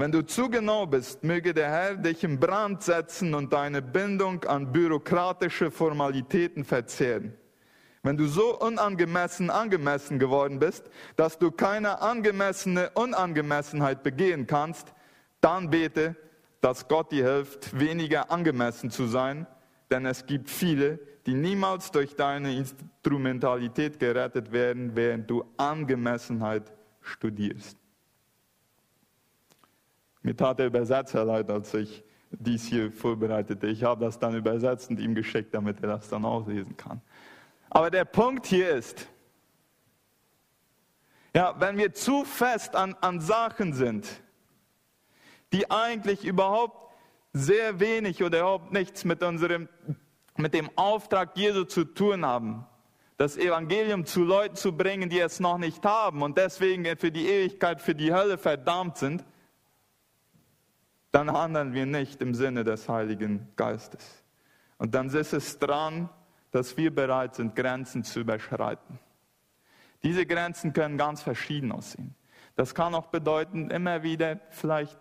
Wenn 0.00 0.12
du 0.12 0.24
zu 0.24 0.48
genau 0.48 0.86
bist, 0.86 1.24
möge 1.24 1.52
der 1.52 1.70
Herr 1.70 1.96
dich 1.96 2.22
in 2.22 2.38
Brand 2.38 2.84
setzen 2.84 3.34
und 3.34 3.52
deine 3.52 3.82
Bindung 3.82 4.44
an 4.44 4.70
bürokratische 4.70 5.72
Formalitäten 5.72 6.64
verzehren. 6.64 7.34
Wenn 8.04 8.16
du 8.16 8.28
so 8.28 8.56
unangemessen 8.60 9.50
angemessen 9.50 10.20
geworden 10.20 10.60
bist, 10.60 10.88
dass 11.16 11.36
du 11.36 11.50
keine 11.50 12.00
angemessene 12.00 12.90
Unangemessenheit 12.90 14.04
begehen 14.04 14.46
kannst, 14.46 14.94
dann 15.40 15.68
bete, 15.68 16.14
dass 16.60 16.86
Gott 16.86 17.10
dir 17.10 17.24
hilft, 17.24 17.76
weniger 17.76 18.30
angemessen 18.30 18.92
zu 18.92 19.08
sein, 19.08 19.48
denn 19.90 20.06
es 20.06 20.26
gibt 20.26 20.48
viele, 20.48 21.00
die 21.26 21.34
niemals 21.34 21.90
durch 21.90 22.14
deine 22.14 22.54
Instrumentalität 22.54 23.98
gerettet 23.98 24.52
werden, 24.52 24.94
während 24.94 25.28
du 25.28 25.44
Angemessenheit 25.56 26.72
studierst. 27.00 27.76
Mir 30.28 30.36
tat 30.36 30.58
der 30.58 30.66
Übersetzer 30.66 31.24
leid, 31.24 31.48
als 31.48 31.72
ich 31.72 32.04
dies 32.28 32.66
hier 32.66 32.92
vorbereitete. 32.92 33.66
Ich 33.66 33.82
habe 33.82 34.04
das 34.04 34.18
dann 34.18 34.34
übersetzt 34.34 34.90
und 34.90 35.00
ihm 35.00 35.14
geschickt, 35.14 35.54
damit 35.54 35.80
er 35.80 35.88
das 35.88 36.10
dann 36.10 36.26
auch 36.26 36.46
lesen 36.46 36.76
kann. 36.76 37.00
Aber 37.70 37.90
der 37.90 38.04
Punkt 38.04 38.44
hier 38.44 38.68
ist, 38.68 39.08
ja, 41.34 41.58
wenn 41.58 41.78
wir 41.78 41.94
zu 41.94 42.26
fest 42.26 42.76
an, 42.76 42.94
an 43.00 43.22
Sachen 43.22 43.72
sind, 43.72 44.06
die 45.54 45.70
eigentlich 45.70 46.26
überhaupt 46.26 46.92
sehr 47.32 47.80
wenig 47.80 48.22
oder 48.22 48.40
überhaupt 48.40 48.70
nichts 48.70 49.06
mit 49.06 49.22
unserem, 49.22 49.66
mit 50.36 50.52
dem 50.52 50.68
Auftrag 50.76 51.38
Jesu 51.38 51.64
zu 51.64 51.84
tun 51.84 52.26
haben, 52.26 52.66
das 53.16 53.38
Evangelium 53.38 54.04
zu 54.04 54.24
Leuten 54.24 54.56
zu 54.56 54.76
bringen, 54.76 55.08
die 55.08 55.20
es 55.20 55.40
noch 55.40 55.56
nicht 55.56 55.86
haben 55.86 56.20
und 56.20 56.36
deswegen 56.36 56.84
für 56.98 57.10
die 57.10 57.26
Ewigkeit, 57.26 57.80
für 57.80 57.94
die 57.94 58.12
Hölle 58.12 58.36
verdammt 58.36 58.98
sind, 58.98 59.24
dann 61.10 61.32
handeln 61.32 61.72
wir 61.72 61.86
nicht 61.86 62.20
im 62.20 62.34
Sinne 62.34 62.64
des 62.64 62.88
Heiligen 62.88 63.48
Geistes. 63.56 64.24
Und 64.76 64.94
dann 64.94 65.08
ist 65.08 65.32
es 65.32 65.58
dran, 65.58 66.08
dass 66.50 66.76
wir 66.76 66.94
bereit 66.94 67.34
sind, 67.34 67.54
Grenzen 67.54 68.04
zu 68.04 68.20
überschreiten. 68.20 68.98
Diese 70.02 70.26
Grenzen 70.26 70.72
können 70.72 70.96
ganz 70.96 71.22
verschieden 71.22 71.72
aussehen. 71.72 72.14
Das 72.54 72.74
kann 72.74 72.94
auch 72.94 73.06
bedeuten, 73.06 73.70
immer 73.70 74.02
wieder 74.02 74.40
vielleicht 74.50 74.98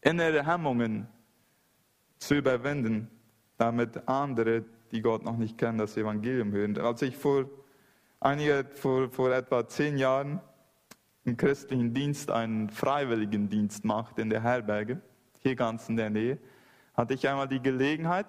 innere 0.00 0.46
Hemmungen 0.46 1.08
zu 2.18 2.34
überwinden, 2.34 3.10
damit 3.56 4.08
andere, 4.08 4.64
die 4.90 5.02
Gott 5.02 5.24
noch 5.24 5.36
nicht 5.36 5.58
kennen, 5.58 5.78
das 5.78 5.96
Evangelium 5.96 6.52
hören. 6.52 6.78
Als 6.78 7.02
ich 7.02 7.16
vor, 7.16 7.46
einige, 8.20 8.64
vor, 8.74 9.10
vor 9.10 9.32
etwa 9.32 9.66
zehn 9.66 9.98
Jahren 9.98 10.40
im 11.28 11.36
christlichen 11.36 11.92
Dienst 11.92 12.30
einen 12.30 12.70
freiwilligen 12.70 13.50
Dienst 13.50 13.84
macht 13.84 14.18
in 14.18 14.30
der 14.30 14.42
Herberge, 14.42 15.02
hier 15.40 15.56
ganz 15.56 15.88
in 15.88 15.96
der 15.96 16.08
Nähe, 16.08 16.38
hatte 16.94 17.12
ich 17.12 17.28
einmal 17.28 17.46
die 17.46 17.60
Gelegenheit, 17.60 18.26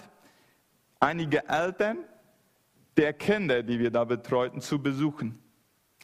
einige 1.00 1.48
Eltern 1.48 2.00
der 2.98 3.14
Kinder, 3.14 3.64
die 3.64 3.80
wir 3.80 3.90
da 3.90 4.04
betreuten, 4.04 4.60
zu 4.60 4.82
besuchen. 4.82 5.40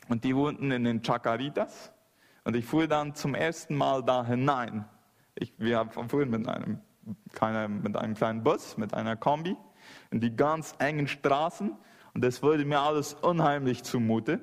Und 0.08 0.24
die 0.24 0.36
wohnten 0.36 0.72
in 0.72 0.86
den 0.86 1.02
Chacaritas. 1.02 1.92
Und 2.46 2.56
ich 2.56 2.66
fuhr 2.66 2.88
dann 2.88 3.14
zum 3.14 3.36
ersten 3.36 3.76
Mal 3.76 4.02
da 4.02 4.26
hinein. 4.26 4.86
Ich, 5.34 5.54
wir 5.58 5.90
fuhren 6.08 6.30
mit 6.30 6.48
einem, 6.48 6.80
keine, 7.34 7.68
mit 7.68 7.98
einem 7.98 8.14
kleinen 8.14 8.42
Bus, 8.42 8.78
mit 8.78 8.94
einer 8.94 9.18
Kombi, 9.18 9.58
in 10.12 10.22
die 10.22 10.34
ganz 10.34 10.76
engen 10.80 11.10
Straßen. 11.10 11.76
Und 12.14 12.24
es 12.24 12.42
wurde 12.42 12.64
mir 12.64 12.80
alles 12.80 13.16
unheimlich 13.16 13.84
zumute. 13.84 14.40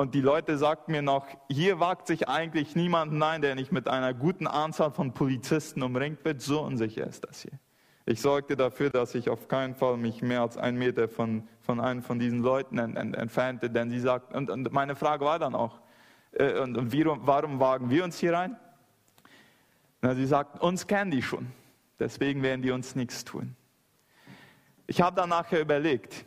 Und 0.00 0.14
die 0.14 0.22
Leute 0.22 0.56
sagten 0.56 0.92
mir 0.92 1.02
noch, 1.02 1.26
hier 1.50 1.78
wagt 1.78 2.06
sich 2.06 2.26
eigentlich 2.26 2.74
niemand 2.74 3.12
hinein, 3.12 3.42
der 3.42 3.54
nicht 3.54 3.70
mit 3.70 3.86
einer 3.86 4.14
guten 4.14 4.46
Anzahl 4.46 4.92
von 4.92 5.12
Polizisten 5.12 5.82
umringt 5.82 6.24
wird. 6.24 6.40
So 6.40 6.62
unsicher 6.62 7.06
ist 7.06 7.28
das 7.28 7.42
hier. 7.42 7.52
Ich 8.06 8.22
sorgte 8.22 8.56
dafür, 8.56 8.88
dass 8.88 9.14
ich 9.14 9.28
auf 9.28 9.46
keinen 9.46 9.74
Fall 9.74 9.98
mich 9.98 10.22
mehr 10.22 10.40
als 10.40 10.56
einen 10.56 10.78
Meter 10.78 11.06
von, 11.06 11.46
von 11.60 11.80
einem 11.80 12.02
von 12.02 12.18
diesen 12.18 12.40
Leuten 12.40 12.78
ent, 12.78 12.96
ent, 12.96 13.14
entfernte, 13.14 13.68
denn 13.68 13.90
sie 13.90 14.00
sagten, 14.00 14.34
und, 14.36 14.48
und, 14.48 14.72
meine 14.72 14.96
Frage 14.96 15.26
war 15.26 15.38
dann 15.38 15.54
auch, 15.54 15.82
äh, 16.32 16.58
und, 16.60 16.78
und 16.78 16.92
wie, 16.92 17.04
warum 17.04 17.60
wagen 17.60 17.90
wir 17.90 18.02
uns 18.02 18.18
hier 18.18 18.32
rein? 18.32 18.56
Na, 20.00 20.14
sie 20.14 20.24
sagten, 20.24 20.60
uns 20.60 20.86
kennen 20.86 21.10
die 21.10 21.20
schon, 21.20 21.48
deswegen 21.98 22.42
werden 22.42 22.62
die 22.62 22.70
uns 22.70 22.94
nichts 22.94 23.26
tun. 23.26 23.54
Ich 24.86 25.02
habe 25.02 25.14
dann 25.14 25.28
nachher 25.28 25.60
überlegt, 25.60 26.24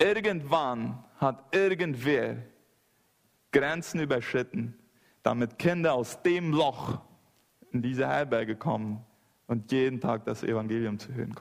irgendwann 0.00 1.04
hat 1.18 1.54
irgendwer 1.54 2.36
Grenzen 3.52 4.00
überschritten, 4.00 4.78
damit 5.22 5.58
Kinder 5.58 5.94
aus 5.94 6.22
dem 6.22 6.52
Loch 6.52 7.00
in 7.72 7.82
diese 7.82 8.06
Herberge 8.06 8.56
kommen 8.56 9.04
und 9.46 9.70
jeden 9.70 10.00
Tag 10.00 10.24
das 10.24 10.42
Evangelium 10.42 10.98
zu 10.98 11.12
hören 11.12 11.34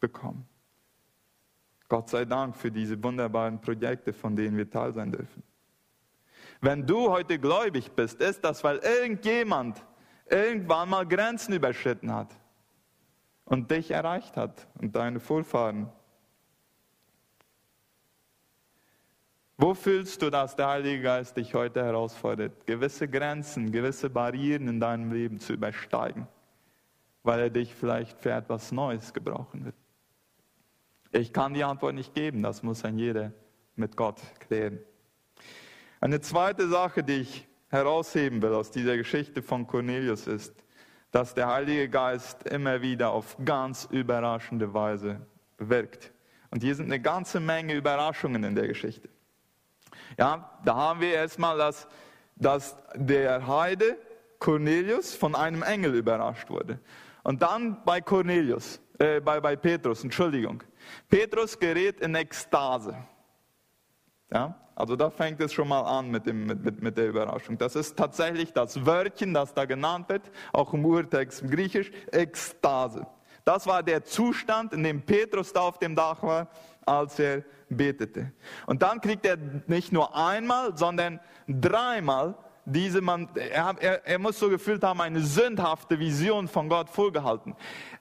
bekommen. 0.00 0.46
Gott 1.88 2.08
sei 2.08 2.24
Dank 2.24 2.56
für 2.56 2.70
diese 2.70 3.02
wunderbaren 3.02 3.60
Projekte, 3.60 4.12
von 4.12 4.34
denen 4.36 4.56
wir 4.56 4.68
Teil 4.68 4.92
sein 4.92 5.12
dürfen. 5.12 5.42
Wenn 6.60 6.86
du 6.86 7.10
heute 7.10 7.38
gläubig 7.38 7.92
bist, 7.92 8.20
ist 8.20 8.42
das, 8.44 8.64
weil 8.64 8.78
irgendjemand 8.78 9.84
irgendwann 10.30 10.88
mal 10.88 11.06
Grenzen 11.06 11.52
überschritten 11.52 12.12
hat 12.12 12.34
und 13.44 13.70
dich 13.70 13.90
erreicht 13.90 14.36
hat 14.36 14.66
und 14.80 14.96
deine 14.96 15.20
Vorfahren. 15.20 15.90
Wo 19.56 19.74
fühlst 19.74 20.20
du, 20.20 20.30
dass 20.30 20.56
der 20.56 20.68
Heilige 20.68 21.02
Geist 21.02 21.36
dich 21.36 21.54
heute 21.54 21.84
herausfordert, 21.84 22.66
gewisse 22.66 23.06
Grenzen, 23.06 23.70
gewisse 23.70 24.10
Barrieren 24.10 24.66
in 24.66 24.80
deinem 24.80 25.12
Leben 25.12 25.38
zu 25.38 25.52
übersteigen, 25.52 26.26
weil 27.22 27.38
er 27.38 27.50
dich 27.50 27.72
vielleicht 27.72 28.18
für 28.18 28.32
etwas 28.32 28.72
Neues 28.72 29.12
gebrauchen 29.12 29.64
wird? 29.64 29.76
Ich 31.12 31.32
kann 31.32 31.54
die 31.54 31.62
Antwort 31.62 31.94
nicht 31.94 32.14
geben, 32.14 32.42
das 32.42 32.64
muss 32.64 32.84
ein 32.84 32.98
jeder 32.98 33.32
mit 33.76 33.96
Gott 33.96 34.20
klären. 34.40 34.80
Eine 36.00 36.20
zweite 36.20 36.68
Sache, 36.68 37.04
die 37.04 37.20
ich 37.20 37.46
herausheben 37.68 38.42
will 38.42 38.54
aus 38.54 38.72
dieser 38.72 38.96
Geschichte 38.96 39.40
von 39.40 39.68
Cornelius 39.68 40.26
ist, 40.26 40.52
dass 41.12 41.32
der 41.32 41.46
Heilige 41.46 41.88
Geist 41.88 42.42
immer 42.48 42.82
wieder 42.82 43.10
auf 43.10 43.36
ganz 43.44 43.86
überraschende 43.90 44.74
Weise 44.74 45.24
wirkt. 45.58 46.12
Und 46.50 46.64
hier 46.64 46.74
sind 46.74 46.86
eine 46.86 47.00
ganze 47.00 47.38
Menge 47.38 47.74
Überraschungen 47.74 48.42
in 48.42 48.56
der 48.56 48.66
Geschichte. 48.66 49.08
Ja, 50.18 50.58
da 50.64 50.74
haben 50.74 51.00
wir 51.00 51.14
erstmal, 51.14 51.58
dass, 51.58 51.86
dass 52.36 52.76
der 52.94 53.46
Heide 53.46 53.96
Cornelius 54.38 55.14
von 55.14 55.34
einem 55.34 55.62
Engel 55.62 55.94
überrascht 55.94 56.50
wurde. 56.50 56.78
Und 57.22 57.40
dann 57.40 57.82
bei 57.84 58.00
Cornelius, 58.00 58.80
äh, 58.98 59.20
bei, 59.20 59.40
bei 59.40 59.56
Petrus, 59.56 60.04
Entschuldigung. 60.04 60.62
Petrus 61.08 61.58
gerät 61.58 62.00
in 62.00 62.14
Ekstase. 62.14 62.94
Ja, 64.30 64.54
also 64.74 64.96
da 64.96 65.08
fängt 65.08 65.40
es 65.40 65.52
schon 65.52 65.68
mal 65.68 65.80
an 65.80 66.10
mit, 66.10 66.26
dem, 66.26 66.46
mit, 66.46 66.82
mit 66.82 66.98
der 66.98 67.08
Überraschung. 67.08 67.56
Das 67.56 67.76
ist 67.76 67.96
tatsächlich 67.96 68.52
das 68.52 68.84
Wörtchen, 68.84 69.32
das 69.32 69.54
da 69.54 69.64
genannt 69.64 70.08
wird, 70.08 70.30
auch 70.52 70.74
im 70.74 70.84
Urtext 70.84 71.42
im 71.42 71.50
Griechisch, 71.50 71.90
Ekstase. 72.12 73.06
Das 73.44 73.66
war 73.66 73.82
der 73.82 74.04
Zustand, 74.04 74.72
in 74.72 74.82
dem 74.82 75.02
Petrus 75.02 75.52
da 75.52 75.60
auf 75.60 75.78
dem 75.78 75.94
Dach 75.94 76.22
war, 76.22 76.48
als 76.84 77.18
er 77.18 77.44
betete. 77.76 78.32
Und 78.66 78.82
dann 78.82 79.00
kriegt 79.00 79.26
er 79.26 79.36
nicht 79.66 79.92
nur 79.92 80.16
einmal, 80.16 80.76
sondern 80.76 81.20
dreimal 81.46 82.34
diese 82.66 83.00
man, 83.00 83.28
er, 83.34 83.76
er, 83.78 84.06
er, 84.06 84.18
muss 84.18 84.38
so 84.38 84.48
gefühlt 84.48 84.82
haben, 84.82 85.00
eine 85.00 85.20
sündhafte 85.20 85.98
Vision 85.98 86.48
von 86.48 86.68
Gott 86.68 86.88
vorgehalten. 86.88 87.54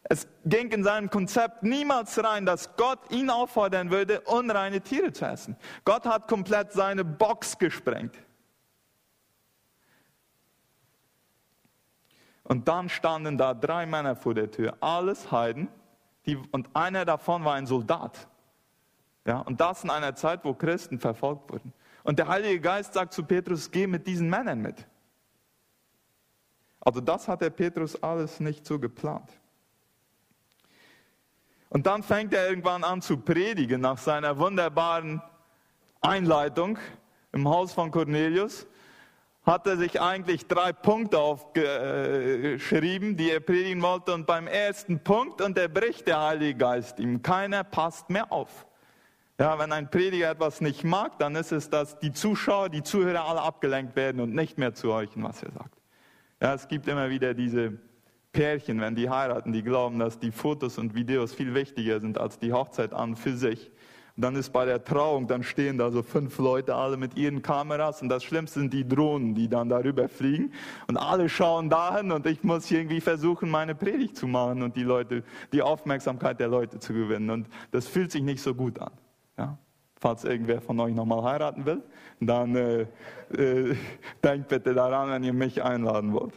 Es 0.04 0.28
ging 0.46 0.72
in 0.72 0.84
seinem 0.84 1.10
Konzept 1.10 1.64
niemals 1.64 2.22
rein, 2.24 2.46
dass 2.46 2.76
Gott 2.78 3.00
ihn 3.12 3.30
auffordern 3.30 3.92
würde, 3.92 4.22
unreine 4.22 4.82
Tiere 4.82 5.12
zu 5.12 5.26
essen. 5.26 5.58
Gott 5.84 6.06
hat 6.06 6.28
komplett 6.28 6.72
seine 6.72 7.04
Box 7.04 7.58
gesprengt. 7.58 8.16
Und 12.44 12.68
dann 12.68 12.90
standen 12.90 13.38
da 13.38 13.54
drei 13.54 13.86
Männer 13.86 14.16
vor 14.16 14.34
der 14.34 14.52
Tür, 14.52 14.78
alles 14.82 15.32
Heiden, 15.32 15.70
die, 16.26 16.38
und 16.52 16.70
einer 16.74 17.06
davon 17.06 17.44
war 17.44 17.56
ein 17.56 17.66
Soldat. 17.66 18.28
Ja, 19.26 19.40
und 19.40 19.62
das 19.62 19.84
in 19.84 19.90
einer 19.90 20.16
Zeit, 20.16 20.44
wo 20.44 20.54
Christen 20.54 21.00
verfolgt 21.00 21.52
wurden. 21.52 21.74
Und 22.04 22.20
der 22.20 22.28
Heilige 22.28 22.60
Geist 22.60 22.94
sagt 22.94 23.14
zu 23.14 23.24
Petrus, 23.24 23.72
geh 23.72 23.88
mit 23.88 24.06
diesen 24.06 24.30
Männern 24.30 24.60
mit. 24.60 24.86
Also 26.82 27.00
das 27.00 27.30
hat 27.30 27.42
der 27.42 27.50
Petrus 27.50 28.02
alles 28.04 28.42
nicht 28.42 28.66
so 28.66 28.78
geplant. 28.78 29.30
Und 31.70 31.88
dann 31.88 32.04
fängt 32.04 32.34
er 32.34 32.50
irgendwann 32.50 32.84
an 32.84 33.02
zu 33.02 33.18
predigen 33.18 33.82
nach 33.82 33.98
seiner 33.98 34.38
wunderbaren 34.38 35.22
Einleitung 36.02 36.78
im 37.32 37.48
Haus 37.48 37.72
von 37.72 37.90
Cornelius. 37.90 38.68
Hat 39.46 39.66
er 39.66 39.78
sich 39.78 40.00
eigentlich 40.00 40.48
drei 40.48 40.72
Punkte 40.72 41.20
aufgeschrieben, 41.20 43.18
die 43.18 43.32
er 43.32 43.40
predigen 43.40 43.82
wollte. 43.82 44.14
Und 44.14 44.28
beim 44.28 44.48
ersten 44.48 45.00
Punkt 45.04 45.42
unterbricht 45.42 46.06
der 46.08 46.22
Heilige 46.22 46.60
Geist 46.60 47.00
ihm. 47.00 47.22
Keiner 47.22 47.64
passt 47.64 48.10
mehr 48.10 48.32
auf. 48.32 48.68
Ja, 49.40 49.58
wenn 49.58 49.72
ein 49.72 49.90
Prediger 49.90 50.30
etwas 50.30 50.62
nicht 50.62 50.84
mag, 50.84 51.18
dann 51.18 51.36
ist 51.36 51.52
es, 51.52 51.70
dass 51.70 51.98
die 52.00 52.12
Zuschauer, 52.12 52.70
die 52.70 52.84
Zuhörer 52.84 53.26
alle 53.26 53.42
abgelenkt 53.42 53.96
werden 53.96 54.22
und 54.22 54.36
nicht 54.36 54.60
mehr 54.60 54.76
zu 54.76 54.94
horchen, 54.94 55.24
was 55.24 55.42
er 55.42 55.52
sagt. 55.52 55.82
Ja, 56.40 56.54
es 56.54 56.68
gibt 56.68 56.88
immer 56.88 57.10
wieder 57.10 57.34
diese 57.34 57.80
Pärchen, 58.32 58.80
wenn 58.80 58.96
die 58.96 59.10
heiraten, 59.10 59.52
die 59.52 59.64
glauben, 59.64 59.98
dass 59.98 60.20
die 60.20 60.32
Fotos 60.32 60.78
und 60.78 60.94
Videos 60.94 61.34
viel 61.34 61.54
wichtiger 61.56 62.00
sind 62.00 62.18
als 62.20 62.38
die 62.38 62.54
Hochzeit 62.54 62.94
an 62.94 63.16
für 63.16 63.36
sich. 63.36 63.72
Und 64.16 64.22
dann 64.22 64.36
ist 64.36 64.52
bei 64.52 64.66
der 64.66 64.84
Trauung, 64.84 65.26
dann 65.26 65.42
stehen 65.42 65.80
da 65.80 65.90
so 65.90 66.04
fünf 66.04 66.38
Leute 66.38 66.76
alle 66.76 66.98
mit 66.98 67.18
ihren 67.18 67.42
Kameras 67.42 68.04
und 68.04 68.10
das 68.10 68.24
Schlimmste 68.24 68.60
sind 68.60 68.72
die 68.72 68.88
Drohnen, 68.88 69.34
die 69.34 69.48
dann 69.48 69.70
darüber 69.70 70.08
fliegen 70.08 70.52
und 70.88 70.98
alle 70.98 71.30
schauen 71.30 71.72
dahin 71.72 72.12
und 72.12 72.28
ich 72.28 72.44
muss 72.44 72.70
irgendwie 72.70 73.02
versuchen, 73.02 73.50
meine 73.50 73.74
Predigt 73.74 74.16
zu 74.16 74.28
machen 74.28 74.62
und 74.62 74.76
die 74.76 74.84
Leute, 74.84 75.24
die 75.52 75.64
Aufmerksamkeit 75.64 76.40
der 76.40 76.48
Leute 76.48 76.78
zu 76.78 76.94
gewinnen 76.94 77.32
und 77.32 77.48
das 77.72 77.88
fühlt 77.88 78.12
sich 78.12 78.22
nicht 78.22 78.44
so 78.44 78.54
gut 78.54 78.78
an. 78.78 78.92
Ja? 79.38 79.58
Falls 80.00 80.24
irgendwer 80.26 80.62
von 80.62 80.80
euch 80.80 80.94
nochmal 80.94 81.24
heiraten 81.24 81.66
will, 81.66 81.82
dann 82.20 82.56
äh, 82.56 82.82
äh, 83.34 83.78
denkt 84.24 84.50
bitte 84.50 84.74
daran, 84.74 85.10
wenn 85.10 85.24
ihr 85.24 85.34
mich 85.34 85.64
einladen 85.64 86.14
wollt. 86.14 86.34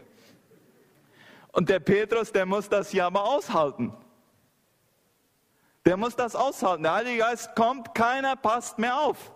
Und 1.52 1.68
der 1.68 1.80
Petrus, 1.80 2.30
der 2.32 2.46
muss 2.46 2.68
das 2.68 2.92
ja 2.92 3.11
mal 3.11 3.22
aushalten. 3.22 3.92
Der 5.87 5.96
muss 5.96 6.14
das 6.14 6.37
aushalten. 6.37 6.82
Der 6.82 6.94
Heilige 6.94 7.18
Geist 7.18 7.54
kommt, 7.56 7.94
keiner 7.94 8.37
passt 8.37 8.78
mehr 8.78 9.00
auf. 9.00 9.32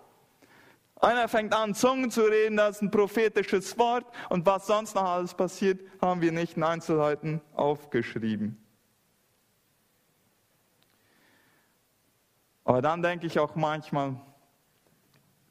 Einer 1.01 1.29
fängt 1.29 1.55
an, 1.55 1.75
Zungen 1.75 2.11
zu 2.11 2.23
reden, 2.23 2.59
das 2.59 2.77
ist 2.77 2.83
ein 2.83 2.90
prophetisches 2.90 3.79
Wort. 3.79 4.05
Und 4.29 4.44
was 4.44 4.66
sonst 4.66 4.94
noch 4.94 5.05
alles 5.05 5.33
passiert, 5.33 5.81
haben 6.03 6.20
wir 6.20 6.31
nicht 6.31 6.59
in 6.59 6.62
Einzelheiten 6.62 7.40
aufgeschrieben. 7.55 8.60
Aber 12.64 12.83
dann 12.83 13.03
denke 13.03 13.27
ich 13.27 13.38
auch 13.38 13.55
manchmal 13.55 14.16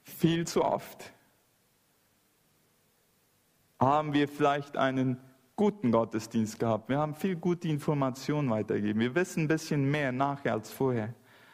viel 0.04 0.46
zu 0.48 0.64
oft, 0.64 1.14
haben 3.80 4.14
wir 4.14 4.28
vielleicht 4.28 4.78
einen 4.78 5.18
guten 5.56 5.92
Gottesdienst 5.92 6.60
gehabt. 6.60 6.90
Wir 6.90 6.98
haben 6.98 7.16
viel 7.16 7.36
gute 7.36 7.68
Informationen 7.68 8.50
weitergegeben. 8.50 9.02
Wir 9.02 9.16
wissen 9.16 9.44
ein 9.44 9.48
bisschen 9.48 9.90
mehr 9.90 10.12
nachher 10.12 10.54
als 10.54 10.72
vorher. 10.72 11.14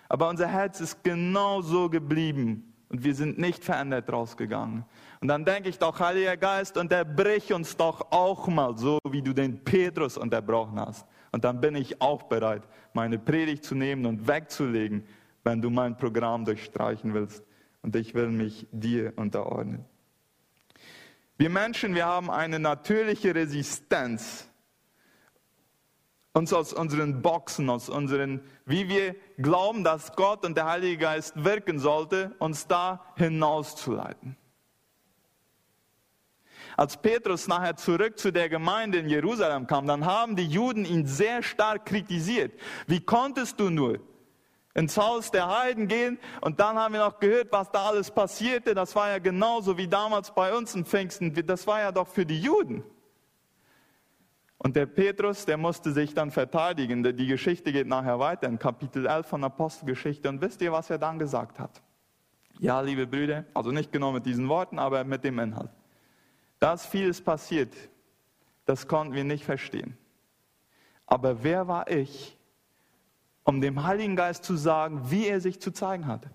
Aber 0.09 0.29
unser 0.29 0.47
Herz 0.47 0.79
ist 0.79 1.03
genau 1.03 1.61
so 1.61 1.89
geblieben 1.89 2.73
und 2.89 3.03
wir 3.03 3.15
sind 3.15 3.39
nicht 3.39 3.63
verändert 3.63 4.11
rausgegangen. 4.11 4.85
Und 5.21 5.27
dann 5.27 5.45
denke 5.45 5.69
ich 5.69 5.79
doch, 5.79 5.99
Heiliger 5.99 6.37
Geist, 6.37 6.77
unterbrich 6.77 7.51
uns 7.53 7.75
doch 7.77 8.11
auch 8.11 8.47
mal 8.47 8.77
so, 8.77 8.99
wie 9.09 9.21
du 9.21 9.33
den 9.33 9.63
Petrus 9.63 10.17
unterbrochen 10.17 10.79
hast. 10.79 11.07
Und 11.31 11.43
dann 11.43 11.59
bin 11.59 11.75
ich 11.75 12.01
auch 12.01 12.23
bereit, 12.23 12.61
meine 12.93 13.17
Predigt 13.17 13.63
zu 13.63 13.75
nehmen 13.75 14.05
und 14.05 14.27
wegzulegen 14.27 15.03
wenn 15.45 15.61
du 15.61 15.69
mein 15.69 15.95
Programm 15.95 16.43
durchstreichen 16.43 17.13
willst. 17.13 17.43
Und 17.81 17.95
ich 17.95 18.15
will 18.15 18.29
mich 18.29 18.67
dir 18.71 19.13
unterordnen. 19.15 19.85
Wir 21.37 21.49
Menschen, 21.49 21.93
wir 21.93 22.05
haben 22.05 22.31
eine 22.31 22.59
natürliche 22.59 23.35
Resistenz, 23.35 24.49
uns 26.33 26.51
aus 26.51 26.73
unseren 26.73 27.21
Boxen, 27.21 27.69
aus 27.69 27.89
unseren, 27.89 28.41
wie 28.65 28.89
wir 28.89 29.15
glauben, 29.37 29.83
dass 29.83 30.15
Gott 30.15 30.45
und 30.45 30.57
der 30.57 30.65
Heilige 30.65 30.97
Geist 30.97 31.43
wirken 31.43 31.77
sollte, 31.77 32.35
uns 32.39 32.67
da 32.67 33.05
hinauszuleiten. 33.15 34.35
Als 36.75 36.97
Petrus 36.97 37.47
nachher 37.47 37.75
zurück 37.75 38.17
zu 38.17 38.31
der 38.31 38.49
Gemeinde 38.49 38.97
in 38.97 39.07
Jerusalem 39.07 39.67
kam, 39.67 39.85
dann 39.85 40.05
haben 40.05 40.35
die 40.35 40.47
Juden 40.47 40.83
ihn 40.83 41.05
sehr 41.05 41.43
stark 41.43 41.85
kritisiert. 41.85 42.51
Wie 42.87 42.99
konntest 42.99 43.59
du 43.59 43.69
nur 43.69 43.99
ins 44.75 44.97
Haus 44.97 45.31
der 45.31 45.47
Heiden 45.47 45.87
gehen. 45.87 46.19
Und 46.41 46.59
dann 46.59 46.77
haben 46.77 46.93
wir 46.93 46.99
noch 46.99 47.19
gehört, 47.19 47.51
was 47.51 47.71
da 47.71 47.87
alles 47.87 48.11
passierte. 48.11 48.75
Das 48.75 48.95
war 48.95 49.09
ja 49.09 49.17
genauso 49.17 49.77
wie 49.77 49.87
damals 49.87 50.31
bei 50.31 50.55
uns 50.55 50.75
in 50.75 50.85
Pfingsten. 50.85 51.33
Das 51.47 51.65
war 51.65 51.79
ja 51.79 51.91
doch 51.91 52.07
für 52.07 52.25
die 52.25 52.39
Juden. 52.39 52.83
Und 54.57 54.75
der 54.75 54.85
Petrus, 54.85 55.45
der 55.45 55.57
musste 55.57 55.91
sich 55.91 56.13
dann 56.13 56.29
verteidigen. 56.29 57.03
Die 57.03 57.27
Geschichte 57.27 57.71
geht 57.71 57.87
nachher 57.87 58.19
weiter 58.19 58.47
in 58.47 58.59
Kapitel 58.59 59.05
11 59.05 59.27
von 59.27 59.43
Apostelgeschichte. 59.43 60.27
Und 60.27 60.41
wisst 60.41 60.61
ihr, 60.61 60.71
was 60.71 60.89
er 60.89 60.97
dann 60.97 61.19
gesagt 61.19 61.59
hat? 61.59 61.81
Ja, 62.59 62.79
liebe 62.81 63.07
Brüder, 63.07 63.45
also 63.53 63.71
nicht 63.71 63.91
genau 63.91 64.11
mit 64.11 64.25
diesen 64.25 64.47
Worten, 64.47 64.79
aber 64.79 65.03
mit 65.03 65.23
dem 65.23 65.39
Inhalt. 65.39 65.71
Da 66.59 66.73
ist 66.73 66.85
vieles 66.85 67.21
passiert. 67.21 67.73
Das 68.65 68.87
konnten 68.87 69.13
wir 69.13 69.23
nicht 69.23 69.45
verstehen. 69.45 69.97
Aber 71.05 71.43
wer 71.43 71.67
war 71.67 71.89
ich, 71.89 72.37
um 73.45 73.61
dem 73.61 73.83
Heiligen 73.83 74.15
Geist 74.15 74.43
zu 74.43 74.57
sagen, 74.57 75.09
wie 75.09 75.27
er 75.27 75.39
sich 75.39 75.61
zu 75.61 75.71
zeigen 75.71 76.07
hat. 76.07 76.27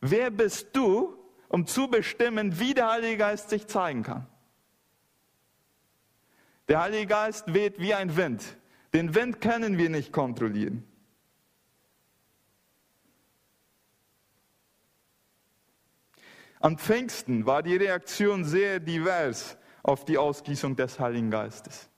Wer 0.00 0.30
bist 0.30 0.74
du, 0.74 1.14
um 1.48 1.66
zu 1.66 1.88
bestimmen, 1.88 2.58
wie 2.58 2.74
der 2.74 2.90
Heilige 2.90 3.18
Geist 3.18 3.50
sich 3.50 3.66
zeigen 3.66 4.02
kann? 4.02 4.26
Der 6.68 6.80
Heilige 6.80 7.06
Geist 7.06 7.52
weht 7.52 7.78
wie 7.78 7.94
ein 7.94 8.16
Wind. 8.16 8.42
Den 8.94 9.14
Wind 9.14 9.40
können 9.40 9.78
wir 9.78 9.90
nicht 9.90 10.12
kontrollieren. 10.12 10.84
Am 16.60 16.78
Pfingsten 16.78 17.46
war 17.46 17.62
die 17.62 17.76
Reaktion 17.76 18.44
sehr 18.44 18.80
divers 18.80 19.56
auf 19.82 20.04
die 20.04 20.18
Ausgießung 20.18 20.76
des 20.76 20.98
Heiligen 20.98 21.30
Geistes. 21.30 21.88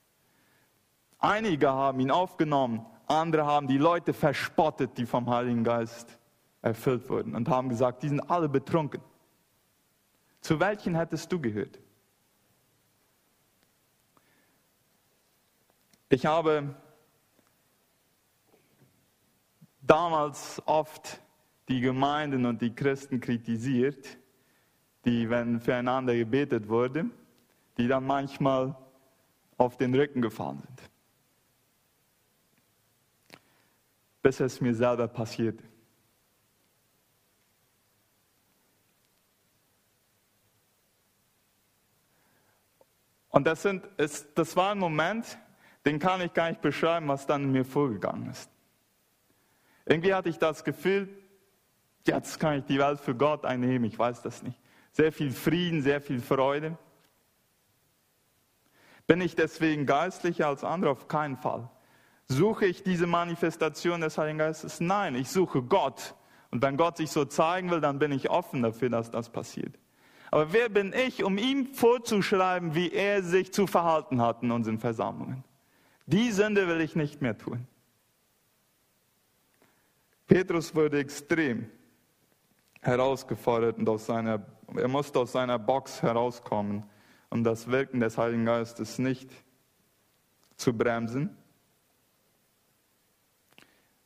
Einige 1.19 1.69
haben 1.71 2.01
ihn 2.01 2.11
aufgenommen, 2.11 2.85
andere 3.11 3.45
haben 3.45 3.67
die 3.67 3.79
Leute 3.79 4.13
verspottet, 4.13 4.97
die 4.97 5.07
vom 5.07 5.29
Heiligen 5.29 5.65
Geist 5.65 6.19
erfüllt 6.63 7.09
wurden 7.09 7.35
und 7.35 7.49
haben 7.49 7.69
gesagt, 7.69 8.03
die 8.03 8.09
sind 8.09 8.21
alle 8.31 8.49
betrunken. 8.49 9.03
Zu 10.41 10.61
welchen 10.61 10.95
hättest 10.95 11.31
du 11.33 11.41
gehört? 11.41 11.79
Ich 16.09 16.27
habe 16.27 16.75
damals 19.81 20.61
oft 20.67 21.21
die 21.69 21.81
Gemeinden 21.81 22.47
und 22.47 22.61
die 22.63 22.75
Christen 22.75 23.21
kritisiert, 23.21 24.19
die, 25.05 25.31
wenn 25.31 25.61
füreinander 25.61 26.15
gebetet 26.15 26.69
wurde, 26.69 27.07
die 27.79 27.87
dann 27.87 28.07
manchmal 28.07 28.77
auf 29.57 29.77
den 29.77 29.95
Rücken 29.95 30.21
gefallen 30.21 30.63
sind. 30.67 30.90
Bis 34.23 34.41
es 34.41 34.61
mir 34.61 34.75
selber 34.75 35.09
passiert. 35.09 35.61
Und 43.31 43.47
das, 43.47 43.63
sind, 43.63 43.89
das 43.97 44.57
war 44.57 44.73
ein 44.73 44.79
Moment, 44.79 45.39
den 45.87 45.99
kann 45.99 46.21
ich 46.21 46.33
gar 46.35 46.49
nicht 46.49 46.61
beschreiben, 46.61 47.09
was 47.09 47.27
dann 47.27 47.45
in 47.45 47.53
mir 47.53 47.65
vorgegangen 47.65 48.29
ist. 48.29 48.51
Irgendwie 49.87 50.13
hatte 50.13 50.29
ich 50.29 50.39
das 50.39 50.65
Gefühl, 50.65 51.09
jetzt 52.07 52.39
kann 52.39 52.59
ich 52.59 52.65
die 52.65 52.79
Welt 52.79 53.01
für 53.01 53.15
Gott 53.15 53.45
einnehmen, 53.45 53.85
ich 53.85 53.99
weiß 53.99 54.23
das 54.23 54.43
nicht. 54.43 54.59
Sehr 54.93 55.13
viel 55.13 55.31
Frieden, 55.31 55.83
sehr 55.83 56.01
viel 56.01 56.21
Freude. 56.21 56.77
Bin 59.07 59.21
ich 59.21 59.35
deswegen 59.35 59.87
geistlicher 59.87 60.49
als 60.49 60.65
andere? 60.65 60.91
Auf 60.91 61.09
keinen 61.09 61.37
Fall. 61.37 61.69
Suche 62.31 62.67
ich 62.67 62.85
diese 62.85 63.09
Manifestation 63.09 64.01
des 64.03 64.17
Heiligen 64.17 64.39
Geistes? 64.39 64.79
Nein, 64.79 65.17
ich 65.17 65.29
suche 65.29 65.63
Gott. 65.63 66.15
Und 66.53 66.63
wenn 66.63 66.77
Gott 66.77 66.99
sich 66.99 67.11
so 67.11 67.25
zeigen 67.25 67.73
will, 67.73 67.81
dann 67.81 67.99
bin 67.99 68.13
ich 68.13 68.31
offen 68.31 68.63
dafür, 68.63 68.89
dass 68.89 69.11
das 69.11 69.31
passiert. 69.31 69.77
Aber 70.31 70.53
wer 70.53 70.69
bin 70.69 70.93
ich, 70.93 71.25
um 71.25 71.39
ihm 71.39 71.75
vorzuschreiben, 71.75 72.77
wie 72.77 72.93
er 72.93 73.25
sich 73.25 73.53
zu 73.53 73.67
verhalten 73.67 74.23
hat 74.23 74.45
in 74.45 74.53
unseren 74.53 74.79
Versammlungen? 74.79 75.43
Die 76.07 76.31
Sünde 76.31 76.69
will 76.69 76.81
ich 76.81 76.95
nicht 76.95 77.21
mehr 77.21 77.37
tun. 77.37 77.67
Petrus 80.29 80.73
wurde 80.77 81.01
extrem 81.01 81.69
herausgefordert 82.81 83.77
und 83.79 83.89
aus 83.89 84.07
seiner, 84.07 84.47
er 84.77 84.87
musste 84.87 85.19
aus 85.19 85.33
seiner 85.33 85.59
Box 85.59 86.01
herauskommen, 86.01 86.85
um 87.29 87.43
das 87.43 87.69
Wirken 87.69 87.99
des 87.99 88.17
Heiligen 88.17 88.45
Geistes 88.45 89.01
nicht 89.01 89.29
zu 90.57 90.73
bremsen. 90.73 91.37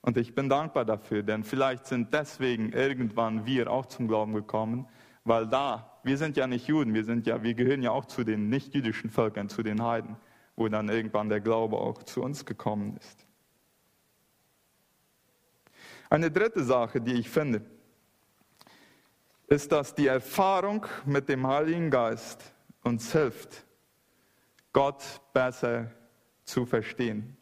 Und 0.05 0.19
ich 0.19 0.35
bin 0.35 0.51
dankbar 0.51 0.85
dafür, 0.85 1.23
denn 1.23 1.45
vielleicht 1.45 1.87
sind 1.87 2.13
deswegen 2.13 2.75
irgendwann 2.75 3.47
wir 3.47 3.71
auch 3.71 3.87
zum 3.87 4.07
Glauben 4.07 4.35
gekommen, 4.35 4.87
weil 5.25 5.49
da, 5.49 5.99
wir 6.03 6.19
sind 6.19 6.37
ja 6.37 6.47
nicht 6.47 6.67
Juden, 6.67 6.93
wir, 6.93 7.05
sind 7.05 7.27
ja, 7.27 7.43
wir 7.43 7.55
gehören 7.55 7.83
ja 7.83 7.91
auch 7.91 8.05
zu 8.05 8.23
den 8.23 8.51
nicht-jüdischen 8.51 9.09
Völkern, 9.09 9.49
zu 9.49 9.63
den 9.63 9.83
Heiden, 9.83 10.17
wo 10.57 10.69
dann 10.69 10.91
irgendwann 10.91 11.31
der 11.31 11.41
Glaube 11.41 11.79
auch 11.79 12.03
zu 12.03 12.23
uns 12.23 12.45
gekommen 12.45 12.99
ist. 12.99 13.27
Eine 16.11 16.31
dritte 16.31 16.63
Sache, 16.65 17.01
die 17.01 17.15
ich 17.15 17.31
finde, 17.31 17.63
ist, 19.47 19.73
dass 19.73 19.95
die 19.95 20.09
Erfahrung 20.09 20.85
mit 21.07 21.31
dem 21.31 21.47
Heiligen 21.47 21.91
Geist 21.91 22.53
uns 22.83 23.11
hilft, 23.11 23.65
Gott 24.75 25.03
besser 25.33 25.91
zu 26.45 26.67
verstehen. 26.67 27.39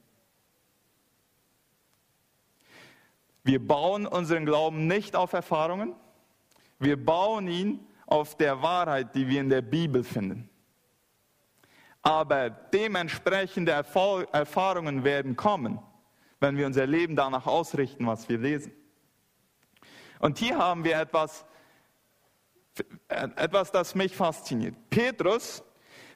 Wir 3.44 3.66
bauen 3.66 4.06
unseren 4.06 4.46
Glauben 4.46 4.86
nicht 4.86 5.16
auf 5.16 5.32
Erfahrungen, 5.32 5.94
wir 6.78 7.02
bauen 7.02 7.48
ihn 7.48 7.86
auf 8.06 8.36
der 8.36 8.62
Wahrheit, 8.62 9.14
die 9.14 9.28
wir 9.28 9.40
in 9.40 9.48
der 9.48 9.62
Bibel 9.62 10.04
finden. 10.04 10.48
Aber 12.02 12.50
dementsprechende 12.50 13.72
Erfahrungen 13.72 15.04
werden 15.04 15.36
kommen, 15.36 15.78
wenn 16.40 16.56
wir 16.56 16.66
unser 16.66 16.86
Leben 16.86 17.14
danach 17.14 17.46
ausrichten, 17.46 18.06
was 18.06 18.28
wir 18.28 18.38
lesen. 18.38 18.72
Und 20.18 20.38
hier 20.38 20.58
haben 20.58 20.84
wir 20.84 20.98
etwas, 20.98 21.44
etwas, 23.08 23.70
das 23.70 23.94
mich 23.94 24.16
fasziniert. 24.16 24.74
Petrus, 24.90 25.62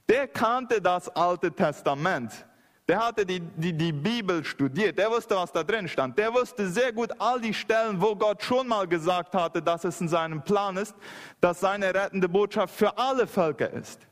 der 0.08 0.28
kannte 0.28 0.80
das 0.80 1.08
Alte 1.08 1.52
Testament. 1.52 2.46
Der 2.88 3.04
hatte 3.04 3.26
die, 3.26 3.40
die, 3.40 3.72
die 3.72 3.92
Bibel 3.92 4.44
studiert, 4.44 4.96
der 4.96 5.10
wusste, 5.10 5.34
was 5.34 5.50
da 5.50 5.64
drin 5.64 5.88
stand. 5.88 6.16
Der 6.18 6.32
wusste 6.32 6.68
sehr 6.68 6.92
gut 6.92 7.10
all 7.18 7.40
die 7.40 7.52
Stellen, 7.52 8.00
wo 8.00 8.14
Gott 8.14 8.42
schon 8.42 8.68
mal 8.68 8.86
gesagt 8.86 9.34
hatte, 9.34 9.60
dass 9.60 9.82
es 9.82 10.00
in 10.00 10.08
seinem 10.08 10.42
Plan 10.42 10.76
ist, 10.76 10.94
dass 11.40 11.58
seine 11.58 11.92
rettende 11.92 12.28
Botschaft 12.28 12.74
für 12.74 12.96
alle 12.96 13.26
Völker 13.26 13.70
ist. 13.70 14.06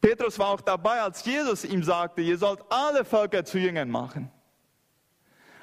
Petrus 0.00 0.38
war 0.38 0.50
auch 0.50 0.60
dabei, 0.60 1.00
als 1.00 1.24
Jesus 1.24 1.64
ihm 1.64 1.82
sagte, 1.82 2.22
ihr 2.22 2.38
sollt 2.38 2.60
alle 2.68 3.04
Völker 3.04 3.44
zu 3.44 3.58
Jüngern 3.58 3.90
machen. 3.90 4.30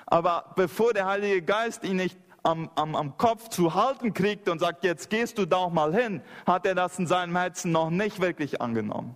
Aber 0.06 0.52
bevor 0.58 0.94
der 0.94 1.06
Heilige 1.06 1.42
Geist 1.42 1.86
ihn 1.86 1.96
nicht 1.96 2.18
am, 2.44 2.70
am, 2.76 2.96
am 2.96 3.18
Kopf 3.18 3.48
zu 3.48 3.74
halten 3.74 4.14
kriegt 4.14 4.50
und 4.50 4.60
sagt, 4.60 4.84
jetzt 4.84 5.10
gehst 5.10 5.38
du 5.38 5.46
doch 5.46 5.70
mal 5.72 5.96
hin, 5.96 6.22
hat 6.46 6.66
er 6.66 6.76
das 6.76 7.00
in 7.00 7.08
seinem 7.08 7.36
Herzen 7.36 7.72
noch 7.72 7.90
nicht 7.90 8.22
wirklich 8.22 8.62
angenommen. 8.62 9.16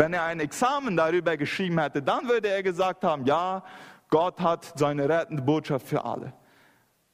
Wenn 0.00 0.14
er 0.14 0.24
ein 0.24 0.40
Examen 0.40 0.96
darüber 0.96 1.36
geschrieben 1.36 1.78
hätte, 1.78 2.00
dann 2.00 2.26
würde 2.26 2.48
er 2.48 2.62
gesagt 2.62 3.04
haben, 3.04 3.26
ja, 3.26 3.62
Gott 4.08 4.40
hat 4.40 4.72
seine 4.78 5.06
rettende 5.06 5.42
Botschaft 5.42 5.86
für 5.86 6.06
alle. 6.06 6.32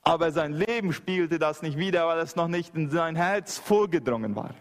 Aber 0.02 0.30
sein 0.30 0.52
Leben 0.52 0.92
spiegelte 0.92 1.40
das 1.40 1.62
nicht 1.62 1.76
wider, 1.78 2.06
weil 2.06 2.20
es 2.20 2.36
noch 2.36 2.46
nicht 2.46 2.76
in 2.76 2.88
sein 2.88 3.16
Herz 3.16 3.58
vorgedrungen 3.58 4.36
war. 4.36 4.54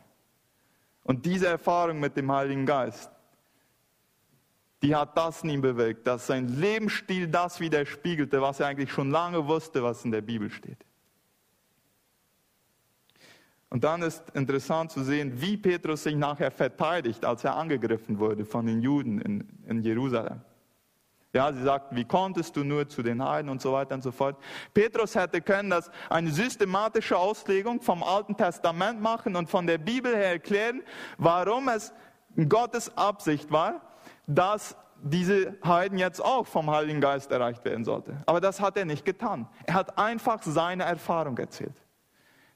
Und 1.03 1.27
diese 1.27 1.45
Erfahrung 1.45 1.99
mit 1.99 2.17
dem 2.17 2.31
Heiligen 2.31 2.65
Geist, 2.65 3.11
die 4.81 4.95
hat 4.95 5.15
das 5.15 5.43
in 5.43 5.49
ihm 5.51 5.61
bewirkt, 5.61 6.07
dass 6.07 6.25
sein 6.25 6.47
Lebensstil 6.47 7.27
das 7.27 7.59
widerspiegelte, 7.59 8.41
was 8.41 8.59
er 8.59 8.65
eigentlich 8.65 8.91
schon 8.91 9.11
lange 9.11 9.45
wusste, 9.45 9.83
was 9.83 10.03
in 10.03 10.09
der 10.09 10.21
Bibel 10.21 10.49
steht. 10.49 10.83
Und 13.69 13.84
dann 13.84 14.01
ist 14.01 14.23
interessant 14.34 14.91
zu 14.91 15.04
sehen, 15.04 15.41
wie 15.41 15.58
Petrus 15.58 16.04
sich 16.04 16.15
nachher 16.15 16.51
verteidigt, 16.51 17.25
als 17.25 17.43
er 17.43 17.56
angegriffen 17.56 18.19
wurde 18.19 18.45
von 18.45 18.65
den 18.65 18.82
Juden 18.82 19.19
in, 19.19 19.47
in 19.67 19.82
Jerusalem. 19.82 20.41
Ja, 21.34 21.51
sie 21.51 21.63
sagten, 21.63 21.97
wie 21.97 22.06
konntest 22.06 22.56
du 22.56 22.63
nur 22.63 22.88
zu 22.88 23.04
den 23.04 23.21
Heiden 23.21 23.49
und 23.49 23.62
so 23.62 23.73
weiter 23.73 23.95
und 23.95 24.01
so 24.01 24.12
fort. 24.12 24.38
Petrus 24.73 25.15
hätte 25.15 25.41
können 25.41 25.69
das 25.69 25.91
eine 26.10 26.32
systematische 26.32 27.17
Auslegung 27.17 27.82
vom 27.82 28.04
Alten 28.04 28.38
Testament 28.38 29.01
machen 29.01 29.36
und 29.36 29.49
von 29.49 29.67
der 29.67 29.78
Bibel 29.78 30.15
her 30.15 30.30
erklären, 30.30 30.82
warum 31.17 31.67
es 31.67 31.93
Gottes 32.47 32.95
Absicht 32.97 33.51
war, 33.51 33.82
dass 34.25 34.78
diese 35.04 35.58
Heiden 35.65 35.97
jetzt 35.97 36.23
auch 36.23 36.47
vom 36.47 36.71
Heiligen 36.71 37.01
Geist 37.01 37.30
erreicht 37.32 37.65
werden 37.65 37.84
sollte. 37.84 38.15
Aber 38.25 38.39
das 38.39 38.62
hat 38.62 38.78
er 38.78 38.86
nicht 38.86 39.04
getan. 39.04 39.47
Er 39.65 39.73
hat 39.73 39.97
einfach 39.97 40.41
seine 40.41 40.84
Erfahrung 40.84 41.38
erzählt. 41.38 41.75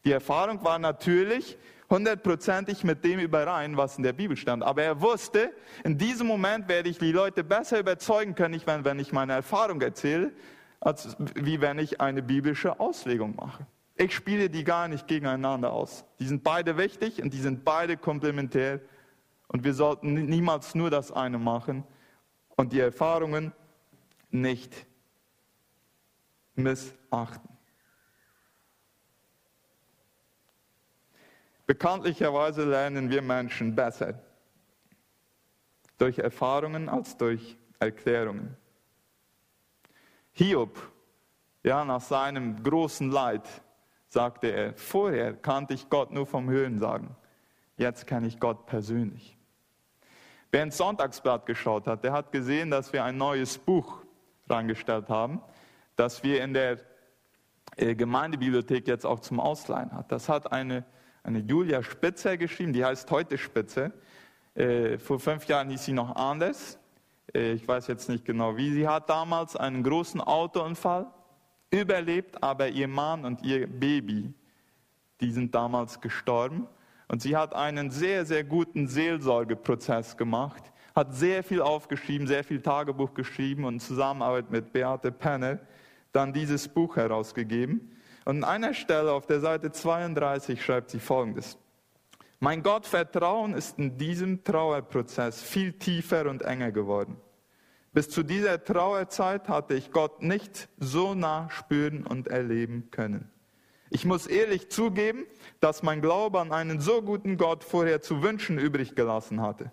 Die 0.05 0.11
Erfahrung 0.11 0.63
war 0.63 0.79
natürlich 0.79 1.57
hundertprozentig 1.89 2.83
mit 2.83 3.03
dem 3.03 3.19
überein, 3.19 3.75
was 3.75 3.97
in 3.97 4.03
der 4.03 4.13
Bibel 4.13 4.37
stand. 4.37 4.63
Aber 4.63 4.83
er 4.83 5.01
wusste, 5.01 5.51
in 5.83 5.97
diesem 5.97 6.27
Moment 6.27 6.67
werde 6.67 6.89
ich 6.89 6.99
die 6.99 7.11
Leute 7.11 7.43
besser 7.43 7.79
überzeugen 7.79 8.35
können, 8.35 8.61
wenn, 8.65 8.99
ich 8.99 9.11
meine 9.11 9.33
Erfahrung 9.33 9.81
erzähle, 9.81 10.31
als 10.79 11.17
wie 11.35 11.59
wenn 11.61 11.79
ich 11.79 11.99
eine 11.99 12.21
biblische 12.21 12.79
Auslegung 12.79 13.35
mache. 13.35 13.65
Ich 13.95 14.13
spiele 14.13 14.49
die 14.49 14.63
gar 14.63 14.87
nicht 14.87 15.07
gegeneinander 15.07 15.73
aus. 15.73 16.05
Die 16.19 16.25
sind 16.25 16.43
beide 16.43 16.77
wichtig 16.77 17.21
und 17.21 17.33
die 17.33 17.41
sind 17.41 17.65
beide 17.65 17.97
komplementär. 17.97 18.79
Und 19.47 19.65
wir 19.65 19.73
sollten 19.73 20.13
niemals 20.13 20.75
nur 20.75 20.89
das 20.89 21.11
eine 21.11 21.37
machen 21.37 21.83
und 22.55 22.71
die 22.71 22.79
Erfahrungen 22.79 23.51
nicht 24.29 24.85
missachten. 26.55 27.58
Bekanntlicherweise 31.69 32.63
lernen 32.63 33.11
wir 33.11 33.21
Menschen 33.21 33.75
besser 33.75 34.15
durch 35.99 36.17
Erfahrungen 36.17 36.89
als 36.89 37.15
durch 37.15 37.59
Erklärungen. 37.77 38.57
Hiob, 40.31 40.81
ja, 41.61 41.85
nach 41.85 42.01
seinem 42.01 42.63
großen 42.63 43.11
Leid, 43.11 43.47
sagte 44.07 44.47
er, 44.47 44.73
vorher 44.73 45.35
kannte 45.35 45.75
ich 45.75 45.91
Gott 45.91 46.09
nur 46.09 46.25
vom 46.25 46.49
Hören 46.49 46.79
sagen, 46.79 47.15
jetzt 47.77 48.07
kenne 48.07 48.25
ich 48.25 48.39
Gott 48.39 48.65
persönlich. 48.65 49.37
Wer 50.49 50.63
ins 50.63 50.77
Sonntagsblatt 50.77 51.45
geschaut 51.45 51.85
hat, 51.85 52.03
der 52.03 52.13
hat 52.13 52.31
gesehen, 52.31 52.71
dass 52.71 52.93
wir 52.93 53.03
ein 53.03 53.17
neues 53.17 53.59
Buch 53.59 54.01
reingestellt 54.49 55.07
haben, 55.07 55.39
das 55.95 56.23
wir 56.23 56.43
in 56.43 56.55
der 56.55 56.79
äh, 57.75 57.93
Gemeindebibliothek 57.93 58.87
jetzt 58.87 59.05
auch 59.05 59.19
zum 59.19 59.39
Ausleihen 59.39 59.91
hat. 59.91 60.11
Das 60.11 60.29
hat 60.29 60.51
eine 60.51 60.83
eine 61.23 61.39
Julia 61.39 61.83
Spitzer 61.83 62.37
geschrieben, 62.37 62.73
die 62.73 62.83
heißt 62.83 63.09
heute 63.11 63.37
Spitze. 63.37 63.91
Äh, 64.55 64.97
vor 64.97 65.19
fünf 65.19 65.45
Jahren 65.45 65.69
hieß 65.69 65.85
sie 65.85 65.93
noch 65.93 66.15
anders. 66.15 66.79
Äh, 67.33 67.53
ich 67.53 67.67
weiß 67.67 67.87
jetzt 67.87 68.09
nicht 68.09 68.25
genau 68.25 68.57
wie. 68.57 68.71
Sie 68.71 68.87
hat 68.87 69.09
damals 69.09 69.55
einen 69.55 69.83
großen 69.83 70.21
Autounfall 70.21 71.07
überlebt, 71.71 72.41
aber 72.43 72.69
ihr 72.69 72.87
Mann 72.87 73.25
und 73.25 73.43
ihr 73.43 73.67
Baby, 73.67 74.33
die 75.21 75.31
sind 75.31 75.53
damals 75.53 76.01
gestorben. 76.01 76.67
Und 77.07 77.21
sie 77.21 77.35
hat 77.35 77.55
einen 77.55 77.89
sehr, 77.89 78.25
sehr 78.25 78.43
guten 78.43 78.87
Seelsorgeprozess 78.87 80.15
gemacht, 80.15 80.71
hat 80.95 81.15
sehr 81.15 81.43
viel 81.43 81.61
aufgeschrieben, 81.61 82.27
sehr 82.27 82.43
viel 82.43 82.61
Tagebuch 82.61 83.13
geschrieben 83.13 83.65
und 83.65 83.75
in 83.75 83.79
Zusammenarbeit 83.79 84.51
mit 84.51 84.71
Beate 84.71 85.11
Penner 85.11 85.59
dann 86.11 86.33
dieses 86.33 86.67
Buch 86.67 86.95
herausgegeben. 86.97 87.98
Und 88.29 88.43
an 88.43 88.61
einer 88.61 88.75
Stelle 88.75 89.11
auf 89.11 89.25
der 89.25 89.39
Seite 89.39 89.71
32 89.71 90.63
schreibt 90.63 90.91
sie 90.91 90.99
folgendes. 90.99 91.57
Mein 92.39 92.61
Gottvertrauen 92.61 93.55
ist 93.55 93.79
in 93.79 93.97
diesem 93.97 94.43
Trauerprozess 94.43 95.41
viel 95.41 95.73
tiefer 95.73 96.29
und 96.29 96.43
enger 96.43 96.71
geworden. 96.71 97.17
Bis 97.91 98.07
zu 98.07 98.21
dieser 98.21 98.63
Trauerzeit 98.63 99.49
hatte 99.49 99.73
ich 99.73 99.91
Gott 99.91 100.21
nicht 100.21 100.69
so 100.77 101.15
nah 101.15 101.49
spüren 101.49 102.05
und 102.05 102.27
erleben 102.27 102.91
können. 102.91 103.31
Ich 103.89 104.05
muss 104.05 104.27
ehrlich 104.27 104.69
zugeben, 104.69 105.25
dass 105.59 105.81
mein 105.81 105.99
Glaube 105.99 106.39
an 106.39 106.51
einen 106.51 106.79
so 106.81 107.01
guten 107.01 107.35
Gott 107.35 107.63
vorher 107.63 107.99
zu 107.99 108.21
wünschen 108.21 108.59
übrig 108.59 108.93
gelassen 108.93 109.41
hatte. 109.41 109.71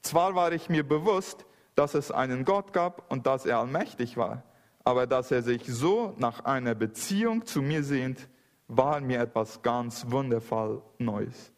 Zwar 0.00 0.34
war 0.34 0.52
ich 0.52 0.70
mir 0.70 0.82
bewusst, 0.82 1.44
dass 1.74 1.92
es 1.92 2.10
einen 2.10 2.46
Gott 2.46 2.72
gab 2.72 3.12
und 3.12 3.26
dass 3.26 3.44
er 3.44 3.58
allmächtig 3.58 4.16
war, 4.16 4.44
aber 4.88 5.06
dass 5.06 5.30
er 5.30 5.42
sich 5.42 5.64
so 5.66 6.14
nach 6.16 6.46
einer 6.46 6.74
Beziehung 6.74 7.44
zu 7.44 7.60
mir 7.60 7.84
sehnt, 7.84 8.26
war 8.68 9.02
mir 9.02 9.20
etwas 9.20 9.60
ganz 9.60 10.06
wundervoll 10.08 10.80
Neues. 10.96 11.52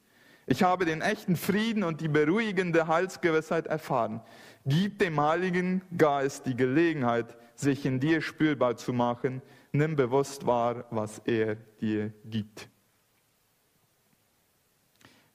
Ich 0.46 0.64
habe 0.64 0.84
den 0.84 1.00
echten 1.00 1.36
Frieden 1.36 1.84
und 1.84 2.00
die 2.00 2.08
beruhigende 2.08 2.88
Heilsgewissheit 2.88 3.68
erfahren. 3.68 4.20
Gib 4.66 4.98
dem 4.98 5.20
Heiligen 5.20 5.80
Geist 5.96 6.44
die 6.46 6.56
Gelegenheit, 6.56 7.36
sich 7.54 7.86
in 7.86 8.00
dir 8.00 8.20
spürbar 8.20 8.76
zu 8.76 8.92
machen. 8.92 9.42
Nimm 9.70 9.94
bewusst 9.94 10.44
wahr, 10.44 10.86
was 10.90 11.20
er 11.24 11.54
dir 11.80 12.12
gibt. 12.24 12.68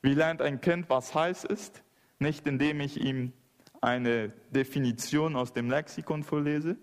Wie 0.01 0.15
lernt 0.15 0.41
ein 0.41 0.59
Kind, 0.59 0.89
was 0.89 1.15
heiß 1.15 1.45
ist? 1.45 1.81
Nicht 2.19 2.45
indem 2.45 2.81
ich 2.81 2.99
ihm 2.99 3.31
eine 3.79 4.33
Definition 4.49 5.37
aus 5.37 5.53
dem 5.53 5.69
Lexikon 5.69 6.23
vorlese, 6.23 6.75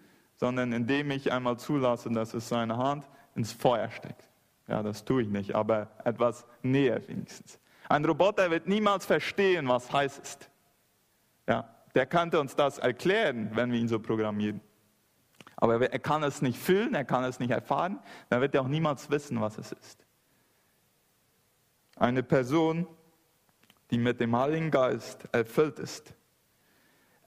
sondern 0.43 0.73
indem 0.73 1.13
ich 1.13 1.31
einmal 1.31 1.57
zulasse, 1.57 2.11
dass 2.11 2.35
es 2.35 2.49
seine 2.49 2.77
Hand 2.77 3.09
ins 3.37 3.53
Feuer 3.53 3.89
steckt. 3.91 4.29
Ja, 4.67 4.83
das 4.83 5.05
tue 5.05 5.23
ich 5.23 5.29
nicht, 5.29 5.55
aber 5.55 5.89
etwas 6.03 6.45
näher 6.63 7.01
wenigstens. 7.07 7.61
Ein 7.89 8.05
Roboter 8.05 8.51
wird 8.51 8.67
niemals 8.67 9.07
verstehen, 9.07 9.69
was 9.69 9.93
heiß 9.93 10.19
ist. 10.19 10.51
Ja, 11.47 11.73
der 11.95 12.07
könnte 12.07 12.41
uns 12.41 12.57
das 12.57 12.79
erklären, 12.79 13.53
wenn 13.55 13.71
wir 13.71 13.79
ihn 13.79 13.87
so 13.87 14.01
programmieren. 14.01 14.61
Aber 15.55 15.81
er 15.81 15.99
kann 16.01 16.25
es 16.25 16.43
nicht 16.43 16.59
fühlen, 16.59 16.97
er 16.97 17.05
kann 17.05 17.23
es 17.23 17.39
nicht 17.39 17.53
erfahren, 17.53 18.01
dann 18.29 18.41
wird 18.41 18.53
er 18.57 18.63
auch 18.63 18.69
niemals 18.69 19.11
wissen, 19.11 19.41
was 19.41 19.59
es 19.59 19.71
ist. 19.71 20.05
Eine 21.95 22.25
Person, 22.25 22.89
die 23.93 23.99
mit 23.99 24.19
dem 24.19 24.37
Heiligen 24.37 24.73
Geist 24.73 25.29
erfüllt 25.31 25.79
ist, 25.79 26.13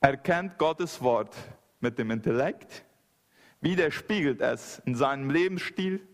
erkennt 0.01 0.57
Gottes 0.57 1.01
Wort 1.01 1.33
mit 1.79 1.97
dem 1.97 2.11
Intellekt, 2.11 2.84
widerspiegelt 3.61 4.41
es 4.41 4.79
in 4.85 4.95
seinem 4.95 5.29
Lebensstil 5.29 6.05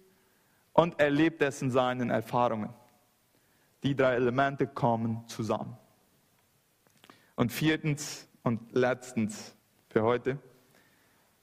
und 0.74 1.00
erlebt 1.00 1.42
es 1.42 1.62
in 1.62 1.72
seinen 1.72 2.10
Erfahrungen. 2.10 2.74
Die 3.84 3.96
drei 3.96 4.16
Elemente 4.16 4.68
kommen 4.68 5.28
zusammen. 5.28 5.78
Und 7.36 7.52
viertens 7.52 8.28
und 8.44 8.74
letztens 8.74 9.56
für 9.90 10.04
heute, 10.04 10.38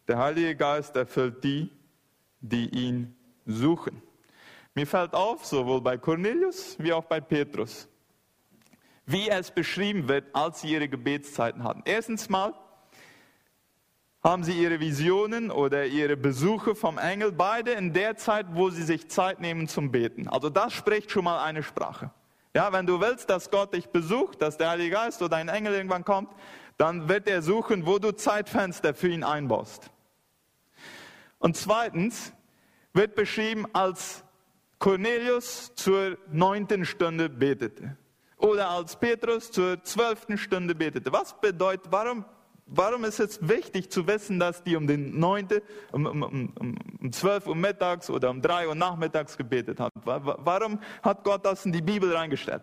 der 0.06 0.18
Heilige 0.18 0.56
Geist 0.56 0.96
erfüllt 0.96 1.42
die, 1.44 1.70
die 2.40 2.68
ihn 2.70 3.16
suchen. 3.44 4.02
Mir 4.74 4.86
fällt 4.86 5.12
auf, 5.14 5.44
sowohl 5.44 5.80
bei 5.80 5.98
Cornelius 5.98 6.76
wie 6.78 6.92
auch 6.92 7.04
bei 7.04 7.20
Petrus, 7.20 7.88
wie 9.06 9.28
es 9.28 9.50
beschrieben 9.50 10.08
wird, 10.08 10.34
als 10.34 10.60
sie 10.60 10.72
ihre 10.72 10.88
Gebetszeiten 10.88 11.64
hatten. 11.64 11.82
Erstens 11.84 12.28
mal 12.28 12.54
haben 14.22 14.42
sie 14.42 14.60
ihre 14.60 14.80
Visionen 14.80 15.50
oder 15.50 15.86
ihre 15.86 16.16
Besuche 16.16 16.74
vom 16.74 16.98
Engel, 16.98 17.32
beide 17.32 17.72
in 17.72 17.92
der 17.92 18.16
Zeit, 18.16 18.46
wo 18.50 18.70
sie 18.70 18.82
sich 18.82 19.08
Zeit 19.08 19.40
nehmen 19.40 19.68
zum 19.68 19.92
Beten. 19.92 20.28
Also 20.28 20.50
das 20.50 20.72
spricht 20.72 21.10
schon 21.10 21.24
mal 21.24 21.42
eine 21.42 21.62
Sprache. 21.62 22.10
Ja, 22.54 22.72
wenn 22.72 22.86
du 22.86 23.00
willst, 23.00 23.30
dass 23.30 23.50
Gott 23.50 23.74
dich 23.74 23.88
besucht, 23.88 24.42
dass 24.42 24.56
der 24.56 24.70
Heilige 24.70 24.90
Geist 24.90 25.22
oder 25.22 25.36
ein 25.36 25.48
Engel 25.48 25.74
irgendwann 25.74 26.04
kommt, 26.04 26.30
dann 26.76 27.08
wird 27.08 27.28
er 27.28 27.42
suchen, 27.42 27.86
wo 27.86 27.98
du 27.98 28.12
Zeitfenster 28.12 28.94
für 28.94 29.08
ihn 29.08 29.22
einbaust. 29.22 29.90
Und 31.38 31.56
zweitens 31.56 32.32
wird 32.92 33.14
beschrieben, 33.14 33.66
als 33.72 34.24
Cornelius 34.78 35.74
zur 35.74 36.18
neunten 36.30 36.84
Stunde 36.84 37.28
betete 37.28 37.96
oder 38.36 38.70
als 38.70 38.96
Petrus 38.96 39.50
zur 39.50 39.82
zwölften 39.82 40.38
Stunde 40.38 40.74
betete. 40.74 41.12
Was 41.12 41.40
bedeutet, 41.40 41.90
warum, 41.90 42.24
warum 42.68 43.04
ist 43.04 43.18
es 43.18 43.46
wichtig 43.46 43.90
zu 43.90 44.06
wissen, 44.06 44.38
dass 44.38 44.62
die 44.62 44.76
um 44.76 44.86
den 44.86 45.18
neunte, 45.18 45.62
um, 45.92 46.06
um, 46.06 46.22
um, 46.22 46.76
um 47.00 47.12
zwölf 47.12 47.46
Uhr 47.46 47.56
mittags 47.56 48.10
oder 48.10 48.30
um 48.30 48.40
drei 48.40 48.68
Uhr 48.68 48.74
nachmittags 48.74 49.36
gebetet 49.36 49.80
haben? 49.80 49.92
Warum 50.04 50.80
hat 51.02 51.24
Gott 51.24 51.44
das 51.44 51.66
in 51.66 51.72
die 51.72 51.82
Bibel 51.82 52.14
reingestellt? 52.14 52.62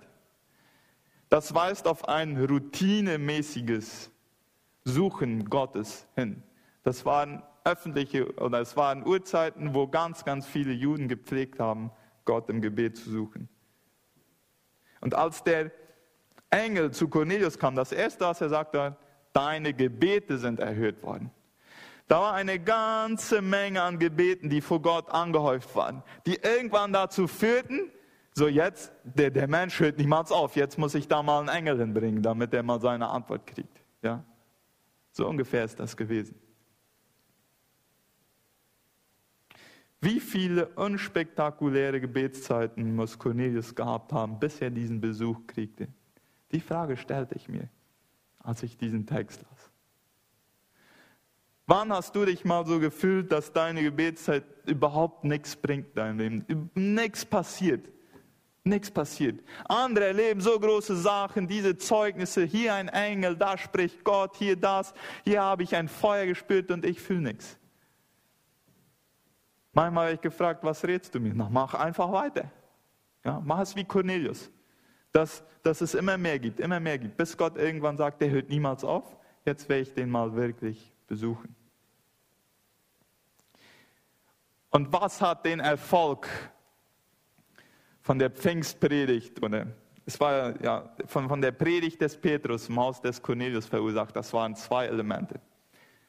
Das 1.30 1.53
weist 1.53 1.88
auf 1.88 2.08
ein 2.08 2.38
routinemäßiges 2.38 4.12
Suchen 4.84 5.49
Gottes 5.49 6.08
hin. 6.16 6.43
Das 6.84 7.03
waren 7.06 7.41
öffentliche 7.64 8.32
oder 8.36 8.62
es 8.62 8.78
waren 8.78 9.06
Uhrzeiten, 9.06 9.74
wo 9.74 9.88
ganz, 9.88 10.24
ganz 10.24 10.45
viele 10.45 10.72
Juden 10.72 11.08
gepflegt 11.08 11.60
haben, 11.60 11.91
Gott 12.26 12.49
im 12.49 12.62
Gebet 12.62 12.95
zu 12.95 13.10
suchen. 13.10 13.49
Und 15.01 15.16
als 15.16 15.43
der 15.43 15.72
Engel 16.51 16.91
zu 16.91 17.08
Cornelius 17.08 17.58
kam, 17.58 17.76
das 17.76 17.91
erste, 17.91 18.26
was 18.26 18.39
er 18.39 18.49
sagte, 18.49 18.95
deine 19.36 19.74
Gebete 19.74 20.38
sind 20.38 20.60
erhöht 20.60 21.04
worden. 21.04 21.30
Da 22.08 22.22
war 22.22 22.34
eine 22.34 22.60
ganze 22.60 23.42
Menge 23.42 23.82
an 23.82 24.00
Gebeten, 24.00 24.50
die 24.50 24.62
vor 24.62 24.82
Gott 24.82 25.10
angehäuft 25.10 25.76
waren, 25.76 26.04
die 26.26 26.36
irgendwann 26.36 26.94
dazu 26.94 27.28
führten, 27.28 27.92
so 28.34 28.48
jetzt, 28.48 28.92
der, 29.04 29.32
der 29.32 29.48
Mensch 29.48 29.80
hört 29.80 29.98
niemals 29.98 30.32
auf, 30.32 30.56
jetzt 30.56 30.78
muss 30.78 30.94
ich 30.94 31.08
da 31.08 31.24
mal 31.24 31.40
einen 31.40 31.50
Engel 31.50 31.80
hinbringen, 31.80 32.22
damit 32.22 32.54
er 32.54 32.64
mal 32.64 32.80
seine 32.80 33.08
Antwort 33.08 33.48
kriegt. 33.48 33.82
Ja? 34.02 34.24
So 35.12 35.28
ungefähr 35.28 35.64
ist 35.64 35.80
das 35.80 35.96
gewesen. 35.96 36.36
Wie 40.02 40.20
viele 40.20 40.68
unspektakuläre 40.68 42.00
Gebetszeiten 42.00 42.96
muss 42.96 43.18
Cornelius 43.18 43.74
gehabt 43.74 44.14
haben, 44.14 44.38
bis 44.38 44.62
er 44.62 44.70
diesen 44.70 45.02
Besuch 45.02 45.48
kriegte? 45.48 45.88
Die 46.52 46.60
Frage 46.60 46.98
stellte 46.98 47.36
ich 47.36 47.48
mir, 47.48 47.70
als 48.46 48.64
ich 48.64 48.78
diesen 48.78 49.06
Text 49.06 49.41
las. 49.41 49.72
Wann 51.68 51.91
hast 51.91 52.16
du 52.16 52.26
dich 52.26 52.46
mal 52.46 52.66
so 52.66 52.80
gefühlt, 52.80 53.32
dass 53.32 53.52
deine 53.52 53.82
Gebetszeit 53.82 54.43
überhaupt 54.68 55.24
nichts 55.24 55.56
bringt 55.56 55.88
in 55.88 55.93
deinem 55.96 56.20
Leben? 56.20 56.70
Nichts 56.76 57.26
passiert. 57.26 57.89
Nichts 58.64 58.89
passiert. 58.89 59.43
Andere 59.68 60.06
erleben 60.06 60.41
so 60.41 60.60
große 60.60 60.96
Sachen, 60.96 61.48
diese 61.48 61.78
Zeugnisse, 61.78 62.43
hier 62.43 62.74
ein 62.74 62.88
Engel, 62.89 63.36
da 63.36 63.58
spricht 63.58 64.04
Gott, 64.04 64.36
hier 64.38 64.56
das, 64.56 64.93
hier 65.24 65.41
habe 65.41 65.64
ich 65.64 65.76
ein 65.76 65.88
Feuer 65.88 66.26
gespürt 66.26 66.72
und 66.72 66.84
ich 66.84 67.00
fühle 67.00 67.22
nichts. 67.22 67.58
Manchmal 69.72 70.06
habe 70.06 70.16
ich 70.16 70.22
gefragt, 70.22 70.64
was 70.64 70.84
redest 70.84 71.14
du 71.14 71.20
mir? 71.20 71.34
Na, 71.36 71.50
mach 71.50 71.74
einfach 71.74 72.12
weiter. 72.12 72.50
Ja, 73.24 73.41
mach 73.43 73.60
es 73.60 73.76
wie 73.76 73.84
Cornelius. 73.84 74.50
Dass, 75.16 75.45
dass 75.63 75.80
es 75.80 75.93
immer 75.93 76.18
mehr 76.18 76.38
gibt, 76.39 76.59
immer 76.59 76.82
mehr 76.82 76.97
gibt, 76.97 77.16
bis 77.16 77.38
Gott 77.38 77.55
irgendwann 77.55 77.95
sagt, 77.95 78.20
der 78.20 78.32
hört 78.32 78.49
niemals 78.49 78.84
auf. 78.84 79.16
Jetzt 79.45 79.70
werde 79.70 79.84
ich 79.84 79.93
den 79.93 80.09
mal 80.09 80.36
wirklich 80.36 80.91
besuchen. 81.07 81.55
Und 84.72 84.91
was 84.91 85.22
hat 85.22 85.45
den 85.45 85.61
Erfolg 85.61 86.28
von 88.01 88.20
der 88.20 88.30
Pfingstpredigt 88.30 89.41
oder 89.41 89.68
es 90.05 90.20
war 90.20 90.61
ja 90.61 90.93
von, 91.05 91.30
von 91.30 91.41
der 91.41 91.53
Predigt 91.53 92.01
des 92.01 92.18
Petrus 92.18 92.68
im 92.68 92.78
Haus 92.78 92.99
des 92.99 93.22
Cornelius 93.22 93.68
verursacht? 93.68 94.13
Das 94.18 94.34
waren 94.34 94.53
zwei 94.53 94.88
Elemente. 94.88 95.39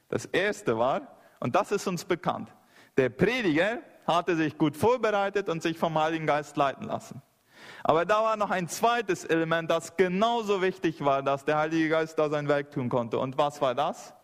Das 0.09 0.24
erste 0.24 0.76
war, 0.76 1.16
und 1.38 1.54
das 1.54 1.70
ist 1.70 1.86
uns 1.86 2.04
bekannt, 2.04 2.52
der 2.96 3.11
Prediger 3.11 3.78
hatte 4.04 4.34
sich 4.34 4.59
gut 4.59 4.76
vorbereitet 4.76 5.48
und 5.48 5.62
sich 5.62 5.78
vom 5.78 5.96
Heiligen 5.96 6.26
Geist 6.26 6.57
leiten 6.57 6.88
lassen. 6.88 7.22
Aber 7.85 8.05
da 8.05 8.23
war 8.23 8.37
noch 8.37 8.51
ein 8.51 8.69
zweites 8.69 9.25
Element, 9.25 9.71
das 9.71 9.97
genauso 9.97 10.62
wichtig 10.62 11.05
war, 11.05 11.23
dass 11.23 11.45
der 11.45 11.59
Heilige 11.59 11.89
Geist 11.89 12.19
da 12.19 12.29
sein 12.29 12.49
Werk 12.49 12.71
tun 12.71 12.89
konnte. 12.89 13.19
Und 13.19 13.39
was 13.39 13.61
war 13.61 13.75
das? 13.75 14.14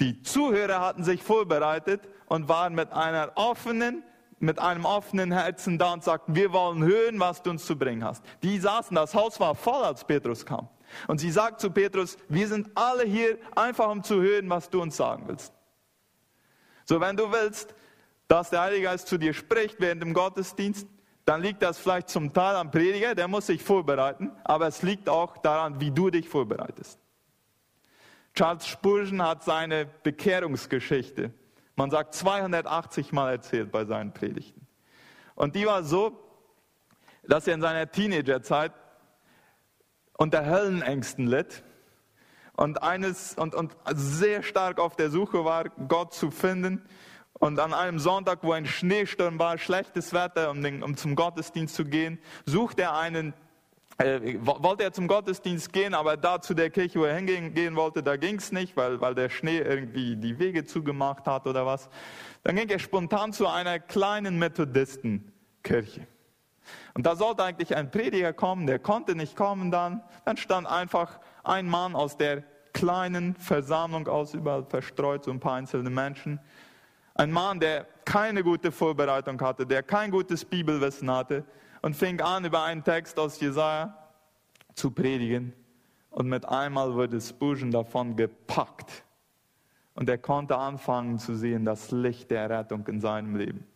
Die 0.00 0.22
Zuhörer 0.22 0.80
hatten 0.80 1.04
sich 1.04 1.22
vorbereitet 1.22 2.00
und 2.26 2.48
waren 2.48 2.74
mit 2.74 2.92
einer 2.92 3.32
offenen, 3.34 4.02
mit 4.38 4.58
einem 4.58 4.86
offenen 4.86 5.30
Herzen 5.32 5.78
da 5.78 5.92
und 5.92 6.02
sagten, 6.02 6.34
wir 6.34 6.52
wollen 6.52 6.82
hören, 6.82 7.20
was 7.20 7.42
du 7.42 7.50
uns 7.50 7.66
zu 7.66 7.76
bringen 7.76 8.02
hast. 8.04 8.24
Die 8.42 8.58
saßen, 8.58 8.94
das 8.94 9.14
Haus 9.14 9.38
war 9.40 9.54
voll, 9.54 9.84
als 9.84 10.04
Petrus 10.04 10.46
kam. 10.46 10.68
Und 11.06 11.18
sie 11.18 11.30
sagt 11.30 11.60
zu 11.60 11.70
Petrus, 11.70 12.16
wir 12.28 12.48
sind 12.48 12.70
alle 12.74 13.04
hier 13.04 13.38
einfach 13.54 13.90
um 13.90 14.02
zu 14.02 14.20
hören, 14.20 14.48
was 14.48 14.70
du 14.70 14.80
uns 14.80 14.96
sagen 14.96 15.24
willst. 15.26 15.52
So, 16.86 17.00
wenn 17.00 17.16
du 17.16 17.30
willst, 17.30 17.74
dass 18.26 18.50
der 18.50 18.62
Heilige 18.62 18.84
Geist 18.84 19.06
zu 19.06 19.18
dir 19.18 19.34
spricht 19.34 19.80
während 19.80 20.02
dem 20.02 20.14
Gottesdienst, 20.14 20.86
dann 21.30 21.42
liegt 21.42 21.62
das 21.62 21.78
vielleicht 21.78 22.08
zum 22.08 22.32
Teil 22.32 22.56
am 22.56 22.72
Prediger, 22.72 23.14
der 23.14 23.28
muss 23.28 23.46
sich 23.46 23.62
vorbereiten, 23.62 24.32
aber 24.42 24.66
es 24.66 24.82
liegt 24.82 25.08
auch 25.08 25.38
daran, 25.38 25.80
wie 25.80 25.92
du 25.92 26.10
dich 26.10 26.28
vorbereitest. 26.28 26.98
Charles 28.34 28.66
Spurgeon 28.66 29.22
hat 29.22 29.44
seine 29.44 29.86
Bekehrungsgeschichte, 30.02 31.32
man 31.76 31.88
sagt 31.92 32.16
280 32.16 33.12
Mal 33.12 33.30
erzählt 33.30 33.70
bei 33.70 33.84
seinen 33.84 34.12
Predigten. 34.12 34.66
Und 35.36 35.54
die 35.54 35.66
war 35.66 35.84
so, 35.84 36.18
dass 37.22 37.46
er 37.46 37.54
in 37.54 37.60
seiner 37.60 37.88
Teenagerzeit 37.88 38.72
unter 40.18 40.46
Höllenängsten 40.46 41.28
litt 41.28 41.62
und, 42.54 42.82
eines, 42.82 43.36
und, 43.36 43.54
und 43.54 43.76
sehr 43.94 44.42
stark 44.42 44.80
auf 44.80 44.96
der 44.96 45.10
Suche 45.10 45.44
war, 45.44 45.68
Gott 45.86 46.12
zu 46.12 46.32
finden 46.32 46.82
und 47.38 47.58
an 47.58 47.72
einem 47.72 47.98
Sonntag, 47.98 48.40
wo 48.42 48.52
ein 48.52 48.66
Schneesturm 48.66 49.38
war, 49.38 49.56
schlechtes 49.58 50.12
Wetter, 50.12 50.50
um, 50.50 50.62
den, 50.62 50.82
um 50.82 50.96
zum 50.96 51.16
Gottesdienst 51.16 51.74
zu 51.74 51.84
gehen, 51.84 52.18
sucht 52.44 52.78
er 52.78 52.96
einen, 52.96 53.32
äh, 53.98 54.36
wollte 54.40 54.84
er 54.84 54.92
zum 54.92 55.08
Gottesdienst 55.08 55.72
gehen, 55.72 55.94
aber 55.94 56.16
da 56.16 56.40
zu 56.40 56.54
der 56.54 56.70
Kirche, 56.70 57.00
wo 57.00 57.04
er 57.04 57.16
hingehen 57.16 57.54
gehen 57.54 57.76
wollte, 57.76 58.02
da 58.02 58.16
ging 58.16 58.36
es 58.36 58.52
nicht, 58.52 58.76
weil, 58.76 59.00
weil 59.00 59.14
der 59.14 59.30
Schnee 59.30 59.58
irgendwie 59.58 60.16
die 60.16 60.38
Wege 60.38 60.64
zugemacht 60.64 61.26
hat 61.26 61.46
oder 61.46 61.64
was. 61.64 61.88
Dann 62.42 62.56
ging 62.56 62.68
er 62.68 62.78
spontan 62.78 63.32
zu 63.32 63.46
einer 63.46 63.78
kleinen 63.78 64.38
Methodistenkirche. 64.38 66.06
Und 66.94 67.06
da 67.06 67.16
sollte 67.16 67.44
eigentlich 67.44 67.74
ein 67.74 67.90
Prediger 67.90 68.32
kommen, 68.32 68.66
der 68.66 68.78
konnte 68.78 69.14
nicht 69.14 69.36
kommen 69.36 69.70
dann. 69.70 70.02
Dann 70.24 70.36
stand 70.36 70.66
einfach 70.66 71.20
ein 71.42 71.66
Mann 71.66 71.94
aus 71.94 72.16
der 72.16 72.42
kleinen 72.72 73.34
Versammlung 73.34 74.06
aus, 74.08 74.34
überall 74.34 74.64
verstreut, 74.64 75.24
so 75.24 75.30
ein 75.30 75.40
paar 75.40 75.54
einzelne 75.54 75.90
Menschen. 75.90 76.40
Ein 77.20 77.32
Mann, 77.32 77.60
der 77.60 77.86
keine 78.06 78.42
gute 78.42 78.72
Vorbereitung 78.72 79.38
hatte, 79.42 79.66
der 79.66 79.82
kein 79.82 80.10
gutes 80.10 80.42
Bibelwissen 80.42 81.10
hatte 81.10 81.44
und 81.82 81.94
fing 81.94 82.18
an, 82.22 82.46
über 82.46 82.62
einen 82.62 82.82
Text 82.82 83.18
aus 83.18 83.38
Jesaja 83.38 83.94
zu 84.74 84.90
predigen. 84.90 85.52
Und 86.08 86.28
mit 86.28 86.48
einmal 86.48 86.94
wurde 86.94 87.20
Spurgeon 87.20 87.70
davon 87.72 88.16
gepackt. 88.16 89.04
Und 89.92 90.08
er 90.08 90.16
konnte 90.16 90.56
anfangen 90.56 91.18
zu 91.18 91.36
sehen, 91.36 91.66
das 91.66 91.90
Licht 91.90 92.30
der 92.30 92.48
Rettung 92.48 92.86
in 92.86 93.02
seinem 93.02 93.36
Leben. 93.36 93.66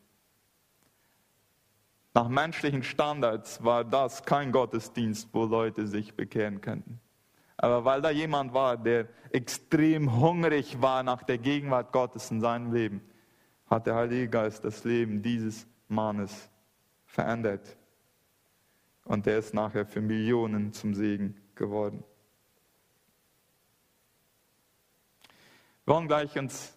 Nach 2.15 2.29
menschlichen 2.29 2.83
Standards 2.83 3.63
war 3.63 3.85
das 3.85 4.23
kein 4.23 4.53
Gottesdienst, 4.53 5.29
wo 5.35 5.45
Leute 5.45 5.87
sich 5.87 6.15
bekehren 6.15 6.63
könnten. 6.63 6.99
Aber 7.59 7.85
weil 7.85 8.01
da 8.01 8.09
jemand 8.09 8.55
war, 8.55 8.79
der 8.79 9.07
extrem 9.33 10.19
hungrig 10.19 10.81
war 10.81 11.03
nach 11.03 11.25
der 11.25 11.37
Gegenwart 11.37 11.93
Gottes 11.93 12.31
in 12.31 12.41
seinem 12.41 12.73
Leben, 12.73 13.03
hat 13.67 13.87
der 13.87 13.95
Heilige 13.95 14.29
Geist 14.29 14.65
das 14.65 14.85
Leben 14.85 15.23
dieses 15.23 15.67
Mannes 15.89 16.51
verändert. 17.07 17.77
Und 19.05 19.27
der 19.27 19.39
ist 19.39 19.55
nachher 19.55 19.87
für 19.87 20.01
Millionen 20.01 20.73
zum 20.73 20.95
Segen 20.95 21.37
geworden. 21.55 22.03
Wir 25.85 25.95
wollen 25.95 26.09
gleich 26.09 26.39
uns 26.39 26.77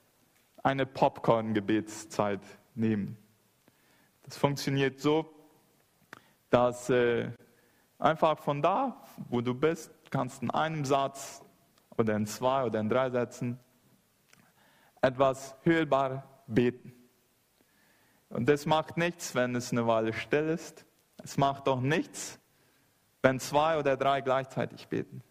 eine 0.64 0.86
Popcorn-Gebetszeit 0.86 2.42
nehmen. 2.76 3.18
Das 4.24 4.36
funktioniert 4.36 5.00
so, 5.00 5.34
dass 6.50 6.90
äh, 6.90 7.32
einfach 7.98 8.38
von 8.40 8.62
da, 8.62 9.02
wo 9.30 9.40
du 9.40 9.54
bist, 9.54 9.92
kannst 10.12 10.42
in 10.42 10.52
einem 10.52 10.84
Satz 10.84 11.42
oder 11.98 12.16
in 12.16 12.26
zwei 12.26 12.66
oder 12.66 12.82
in 12.82 12.90
drei 12.90 13.10
Sätzen 13.10 13.60
etwas 15.02 15.56
hörbar 15.64 16.37
beten. 16.48 16.94
Und 18.30 18.50
das 18.50 18.66
macht 18.66 18.98
nichts, 18.98 19.36
wenn 19.36 19.56
es 19.56 19.72
eine 19.72 19.88
Weile 19.88 20.14
still 20.14 20.50
ist. 20.50 20.86
Es 21.24 21.38
macht 21.38 21.68
auch 21.68 21.82
nichts, 21.82 22.40
wenn 23.22 23.40
zwei 23.40 23.78
oder 23.80 23.98
drei 23.98 24.22
gleichzeitig 24.22 24.88
beten. 24.88 25.24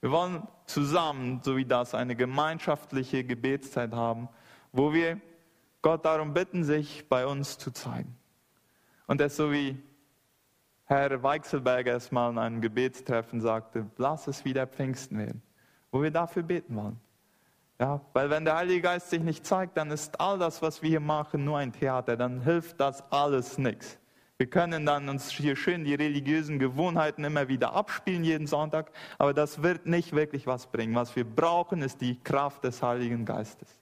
Wir 0.00 0.10
wollen 0.10 0.46
zusammen, 0.64 1.40
so 1.42 1.56
wie 1.56 1.66
das, 1.66 1.94
eine 1.94 2.16
gemeinschaftliche 2.16 3.24
Gebetszeit 3.24 3.92
haben, 3.92 4.28
wo 4.72 4.92
wir 4.92 5.20
Gott 5.82 6.04
darum 6.04 6.32
bitten, 6.32 6.64
sich 6.64 7.08
bei 7.08 7.26
uns 7.26 7.58
zu 7.58 7.70
zeigen. 7.70 8.16
Und 9.06 9.20
das 9.20 9.36
so 9.36 9.52
wie 9.52 9.82
Herr 10.84 11.22
Weichselberger 11.22 11.94
es 11.94 12.10
mal 12.10 12.30
in 12.30 12.38
einem 12.38 12.60
Gebetstreffen 12.60 13.40
sagte, 13.40 13.88
lass 13.96 14.26
es 14.26 14.44
wieder 14.44 14.66
Pfingsten 14.66 15.18
werden, 15.18 15.42
wo 15.92 16.02
wir 16.02 16.10
dafür 16.10 16.42
beten 16.42 16.74
wollen. 16.74 17.00
Ja, 17.80 17.98
weil 18.12 18.28
wenn 18.28 18.44
der 18.44 18.56
Heilige 18.56 18.82
Geist 18.82 19.08
sich 19.08 19.22
nicht 19.22 19.46
zeigt, 19.46 19.78
dann 19.78 19.90
ist 19.90 20.20
all 20.20 20.38
das, 20.38 20.60
was 20.60 20.82
wir 20.82 20.90
hier 20.90 21.00
machen, 21.00 21.44
nur 21.46 21.56
ein 21.56 21.72
Theater. 21.72 22.14
Dann 22.14 22.42
hilft 22.42 22.78
das 22.78 23.02
alles 23.10 23.56
nichts. 23.56 23.98
Wir 24.36 24.48
können 24.48 24.84
dann 24.84 25.08
uns 25.08 25.30
hier 25.30 25.56
schön 25.56 25.84
die 25.84 25.94
religiösen 25.94 26.58
Gewohnheiten 26.58 27.24
immer 27.24 27.48
wieder 27.48 27.72
abspielen 27.72 28.22
jeden 28.22 28.46
Sonntag, 28.46 28.90
aber 29.18 29.32
das 29.32 29.62
wird 29.62 29.86
nicht 29.86 30.12
wirklich 30.14 30.46
was 30.46 30.66
bringen. 30.66 30.94
Was 30.94 31.16
wir 31.16 31.24
brauchen, 31.24 31.80
ist 31.80 32.02
die 32.02 32.18
Kraft 32.20 32.64
des 32.64 32.82
Heiligen 32.82 33.24
Geistes. 33.24 33.79